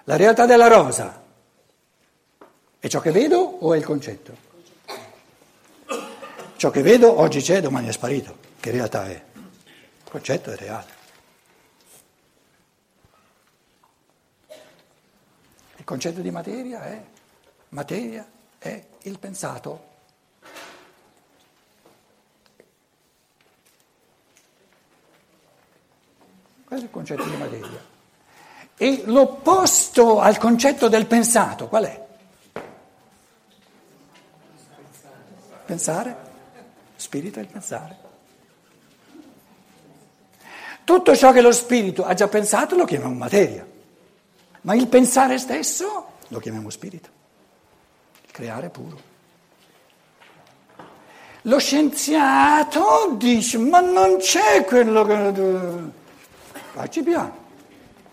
La 0.05 0.17
realtà 0.17 0.47
della 0.47 0.67
rosa 0.67 1.23
è 2.81 2.89
ciò 2.89 2.99
che 2.99 3.13
vedo 3.13 3.39
o 3.39 3.73
è 3.73 3.77
il 3.77 3.85
concetto? 3.85 4.37
Ciò 6.57 6.71
che 6.71 6.83
vedo 6.83 7.21
oggi 7.21 7.41
c'è, 7.41 7.61
domani 7.61 7.87
è 7.87 7.93
sparito. 7.93 8.37
Che 8.59 8.71
realtà 8.73 9.07
è? 9.07 9.25
Il 9.35 10.11
concetto 10.11 10.51
è 10.51 10.57
reale. 10.57 10.93
Il 15.77 15.85
concetto 15.85 16.21
di 16.21 16.31
materia 16.33 16.83
è 16.85 17.05
materia 17.75 18.27
è 18.59 18.83
il 19.03 19.19
pensato. 19.19 19.93
Questo 26.65 26.85
è 26.85 26.89
il 26.89 26.91
concetto 26.91 27.25
di 27.25 27.37
materia. 27.37 27.93
E 28.77 29.03
l'opposto 29.07 30.21
al 30.21 30.39
concetto 30.39 30.89
del 30.89 31.07
pensato 31.07 31.69
qual 31.69 31.85
è? 31.85 32.07
Pensare. 35.67 36.17
Spirito 36.97 37.39
è 37.41 37.43
il 37.43 37.49
pensare. 37.49 37.99
Tutto 40.85 41.17
ciò 41.17 41.33
che 41.33 41.41
lo 41.41 41.53
spirito 41.53 42.05
ha 42.05 42.15
già 42.15 42.29
pensato 42.29 42.77
lo 42.77 42.85
chiamiamo 42.85 43.15
materia, 43.15 43.67
ma 44.63 44.75
il 44.75 44.87
pensare 44.87 45.39
stesso 45.39 46.13
lo 46.29 46.39
chiamiamo 46.39 46.69
spirito, 46.69 47.09
creare 48.35 48.69
puro. 48.69 49.13
Lo 51.43 51.59
scienziato 51.61 53.15
dice, 53.17 53.59
ma 53.59 53.79
non 53.79 54.17
c'è 54.17 54.65
quello 54.65 55.05
che... 55.05 56.03
Facci 56.73 57.05
piano, 57.05 57.37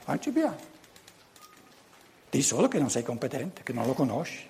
facci 0.04 0.30
piano. 0.30 0.58
Di 2.30 2.42
solo 2.44 2.68
che 2.68 2.78
non 2.78 2.92
sei 2.92 3.02
competente, 3.02 3.64
che 3.64 3.74
non 3.74 3.88
lo 3.88 3.94
conosci. 3.94 4.48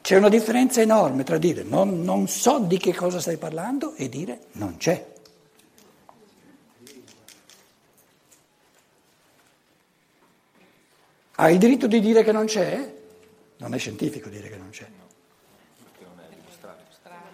C'è 0.00 0.16
una 0.16 0.28
differenza 0.28 0.80
enorme 0.80 1.22
tra 1.22 1.38
dire 1.38 1.62
non, 1.62 2.02
non 2.02 2.26
so 2.26 2.58
di 2.58 2.78
che 2.78 2.92
cosa 2.92 3.20
stai 3.20 3.36
parlando 3.36 3.94
e 3.94 4.08
dire 4.08 4.46
non 4.52 4.76
c'è. 4.76 5.10
Ha 11.36 11.48
il 11.48 11.58
diritto 11.58 11.86
di 11.86 12.00
dire 12.00 12.24
che 12.24 12.32
non 12.32 12.46
c'è? 12.46 13.01
Non 13.62 13.74
è 13.74 13.78
scientifico 13.78 14.28
dire 14.28 14.48
che 14.48 14.56
non 14.56 14.70
c'è. 14.70 14.88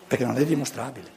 Perché 0.06 0.24
non 0.26 0.36
è 0.36 0.44
dimostrabile. 0.44 1.16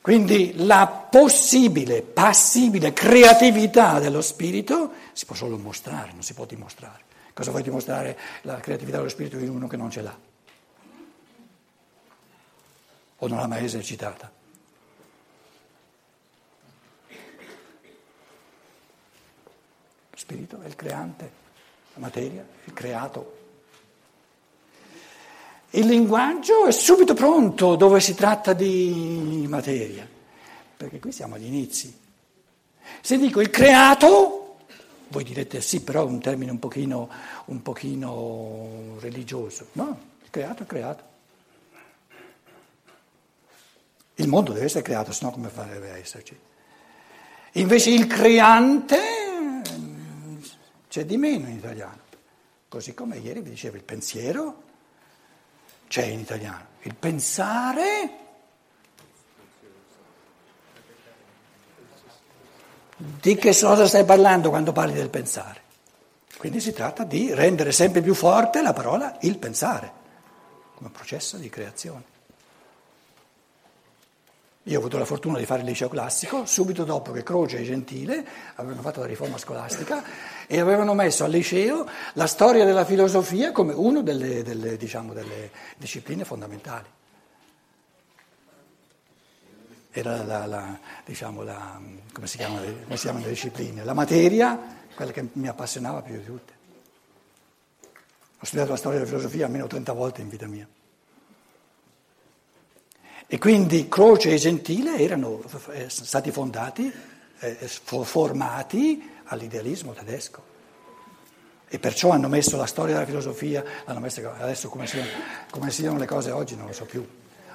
Quindi 0.00 0.54
la 0.56 0.88
possibile, 0.88 2.02
passibile 2.02 2.92
creatività 2.92 4.00
dello 4.00 4.22
spirito 4.22 4.92
si 5.12 5.24
può 5.24 5.36
solo 5.36 5.56
mostrare, 5.56 6.10
non 6.12 6.22
si 6.22 6.34
può 6.34 6.44
dimostrare. 6.44 7.04
Cosa 7.34 7.52
vuoi 7.52 7.62
dimostrare 7.62 8.18
la 8.42 8.58
creatività 8.58 8.96
dello 8.96 9.08
spirito 9.08 9.38
in 9.38 9.50
uno 9.50 9.68
che 9.68 9.76
non 9.76 9.90
ce 9.90 10.02
l'ha? 10.02 10.18
O 13.18 13.28
non 13.28 13.38
l'ha 13.38 13.46
mai 13.46 13.64
esercitata? 13.64 14.37
Lo 20.18 20.24
spirito 20.24 20.60
è 20.62 20.66
il 20.66 20.74
creante, 20.74 21.30
la 21.94 22.00
materia 22.00 22.42
è 22.42 22.64
il 22.64 22.72
creato. 22.72 23.36
Il 25.70 25.86
linguaggio 25.86 26.66
è 26.66 26.72
subito 26.72 27.14
pronto 27.14 27.76
dove 27.76 28.00
si 28.00 28.14
tratta 28.14 28.52
di 28.52 29.46
materia, 29.48 30.08
perché 30.76 30.98
qui 30.98 31.12
siamo 31.12 31.36
agli 31.36 31.44
inizi. 31.44 31.96
Se 33.00 33.16
dico 33.16 33.40
il 33.40 33.50
creato, 33.50 34.56
voi 35.06 35.22
direte 35.22 35.60
sì, 35.60 35.82
però 35.82 36.02
è 36.02 36.06
un 36.06 36.18
termine 36.18 36.50
un 36.50 36.58
pochino, 36.58 37.08
un 37.44 37.62
pochino 37.62 38.96
religioso. 38.98 39.68
No, 39.74 40.00
il 40.20 40.30
creato 40.30 40.64
è 40.64 40.66
creato. 40.66 41.04
Il 44.16 44.26
mondo 44.26 44.50
deve 44.50 44.64
essere 44.64 44.82
creato, 44.82 45.12
sennò 45.12 45.30
come 45.30 45.48
farebbe 45.48 45.92
a 45.92 45.96
esserci? 45.96 46.36
Invece 47.52 47.90
il 47.90 48.08
creante 48.08 49.27
c'è 50.98 51.04
di 51.04 51.16
meno 51.16 51.46
in 51.46 51.56
italiano. 51.56 52.00
Così 52.68 52.92
come 52.92 53.18
ieri 53.18 53.40
vi 53.40 53.50
dicevo 53.50 53.76
il 53.76 53.84
pensiero 53.84 54.62
c'è 55.86 56.02
in 56.02 56.18
italiano. 56.18 56.66
Il 56.82 56.94
pensare 56.96 58.10
di 62.96 63.36
che 63.36 63.56
cosa 63.56 63.86
stai 63.86 64.04
parlando 64.04 64.48
quando 64.48 64.72
parli 64.72 64.94
del 64.94 65.08
pensare? 65.08 65.62
Quindi 66.36 66.60
si 66.60 66.72
tratta 66.72 67.04
di 67.04 67.32
rendere 67.32 67.70
sempre 67.70 68.00
più 68.00 68.14
forte 68.14 68.60
la 68.60 68.72
parola 68.72 69.18
il 69.20 69.38
pensare 69.38 69.92
come 70.74 70.90
processo 70.90 71.36
di 71.36 71.48
creazione. 71.48 72.16
Io 74.64 74.76
ho 74.76 74.80
avuto 74.80 74.98
la 74.98 75.06
fortuna 75.06 75.38
di 75.38 75.46
fare 75.46 75.60
il 75.60 75.66
liceo 75.66 75.88
classico, 75.88 76.44
subito 76.44 76.84
dopo 76.84 77.10
che 77.10 77.22
Croce 77.22 77.58
e 77.58 77.62
Gentile 77.62 78.26
avevano 78.56 78.82
fatto 78.82 79.00
la 79.00 79.06
riforma 79.06 79.38
scolastica 79.38 80.04
e 80.50 80.60
avevano 80.60 80.94
messo 80.94 81.24
al 81.24 81.30
liceo 81.30 81.86
la 82.14 82.26
storia 82.26 82.64
della 82.64 82.86
filosofia 82.86 83.52
come 83.52 83.74
una 83.74 84.00
delle, 84.00 84.42
delle, 84.42 84.78
diciamo, 84.78 85.12
delle 85.12 85.50
discipline 85.76 86.24
fondamentali. 86.24 86.86
Era 89.90 90.24
la, 90.24 90.46
la, 90.46 90.78
diciamo, 91.04 91.42
la, 91.42 91.78
come, 92.12 92.26
si 92.26 92.38
chiama, 92.38 92.60
le 92.60 93.28
discipline? 93.28 93.84
La 93.84 93.92
materia, 93.92 94.58
quella 94.94 95.12
che 95.12 95.28
mi 95.32 95.48
appassionava 95.48 96.00
più 96.00 96.16
di 96.16 96.24
tutte. 96.24 96.52
Ho 98.40 98.44
studiato 98.46 98.70
la 98.70 98.76
storia 98.78 98.98
della 99.00 99.10
filosofia 99.10 99.44
almeno 99.44 99.66
30 99.66 99.92
volte 99.92 100.22
in 100.22 100.30
vita 100.30 100.46
mia. 100.46 100.66
E 103.26 103.38
quindi 103.38 103.86
Croce 103.88 104.30
e 104.30 104.36
Gentile 104.38 104.96
erano 104.96 105.42
eh, 105.72 105.90
stati 105.90 106.30
fondati, 106.30 106.90
eh, 107.40 107.54
formati 107.56 109.16
all'idealismo 109.28 109.92
tedesco. 109.92 110.56
E 111.68 111.78
perciò 111.78 112.10
hanno 112.10 112.28
messo 112.28 112.56
la 112.56 112.66
storia 112.66 112.94
della 112.94 113.06
filosofia, 113.06 113.62
messa 113.98 114.36
adesso 114.38 114.68
come 114.68 114.86
siano, 114.86 115.08
come 115.50 115.70
siano 115.70 115.98
le 115.98 116.06
cose 116.06 116.30
oggi 116.30 116.56
non 116.56 116.66
lo 116.66 116.72
so 116.72 116.84
più. 116.84 117.06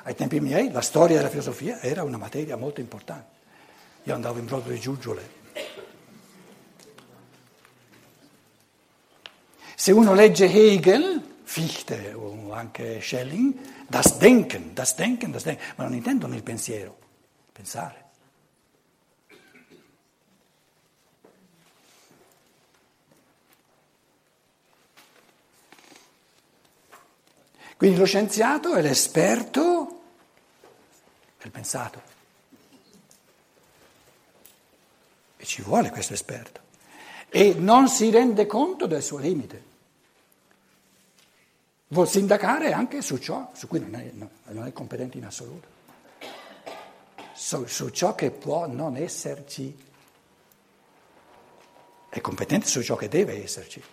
Ai 0.03 0.15
tempi 0.15 0.39
miei 0.39 0.71
la 0.71 0.81
storia 0.81 1.17
della 1.17 1.29
filosofia 1.29 1.79
era 1.81 2.03
una 2.03 2.17
materia 2.17 2.55
molto 2.55 2.79
importante. 2.79 3.41
Io 4.03 4.13
andavo 4.13 4.39
in 4.39 4.45
brodo 4.45 4.69
di 4.69 4.79
giuggiole. 4.79 5.41
Se 9.75 9.91
uno 9.91 10.13
legge 10.13 10.45
Hegel, 10.45 11.31
Fichte 11.43 12.13
o 12.13 12.51
anche 12.51 12.99
Schelling, 12.99 13.53
das 13.88 14.17
Denken, 14.17 14.73
das 14.73 14.95
Denken, 14.95 15.31
das 15.31 15.43
Denken, 15.43 15.63
ma 15.75 15.83
non 15.83 15.93
intendono 15.93 16.36
il 16.36 16.41
pensiero, 16.41 16.97
pensare. 17.51 18.03
Quindi 27.84 28.00
lo 28.00 28.06
scienziato 28.06 28.76
è 28.76 28.82
l'esperto 28.82 30.04
del 31.38 31.52
pensato. 31.52 32.02
E 35.36 35.43
ci 35.43 35.62
vuole 35.62 35.89
questo 35.89 36.13
esperto. 36.13 36.62
E 37.28 37.56
non 37.56 37.89
si 37.89 38.10
rende 38.10 38.46
conto 38.46 38.86
del 38.86 39.04
suo 39.04 39.17
limite. 39.17 39.63
Vuol 41.89 42.08
sindacare 42.08 42.72
anche 42.72 43.02
su 43.02 43.17
ciò 43.17 43.52
su 43.54 43.67
cui 43.67 43.82
non 43.82 43.96
è, 43.96 44.12
no, 44.13 44.30
non 44.43 44.65
è 44.65 44.72
competente 44.72 45.17
in 45.17 45.26
assoluto, 45.26 45.67
su, 47.34 47.65
su 47.65 47.89
ciò 47.89 48.15
che 48.15 48.32
può 48.32 48.65
non 48.65 48.96
esserci. 48.96 49.78
È 52.08 52.22
competente 52.22 52.65
su 52.65 52.82
ciò 52.82 52.96
che 52.96 53.10
deve 53.10 53.43
esserci. 53.43 53.84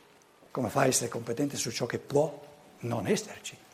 Come 0.52 0.68
fa 0.68 0.82
a 0.82 0.86
essere 0.86 1.08
competente 1.08 1.56
su 1.56 1.72
ciò 1.72 1.86
che 1.86 1.98
può 1.98 2.40
non 2.82 3.08
esserci? 3.08 3.66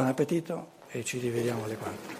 Buon 0.00 0.12
appetito 0.12 0.68
e 0.88 1.04
ci 1.04 1.18
rivediamo 1.18 1.64
alle 1.64 1.76
4. 1.76 2.19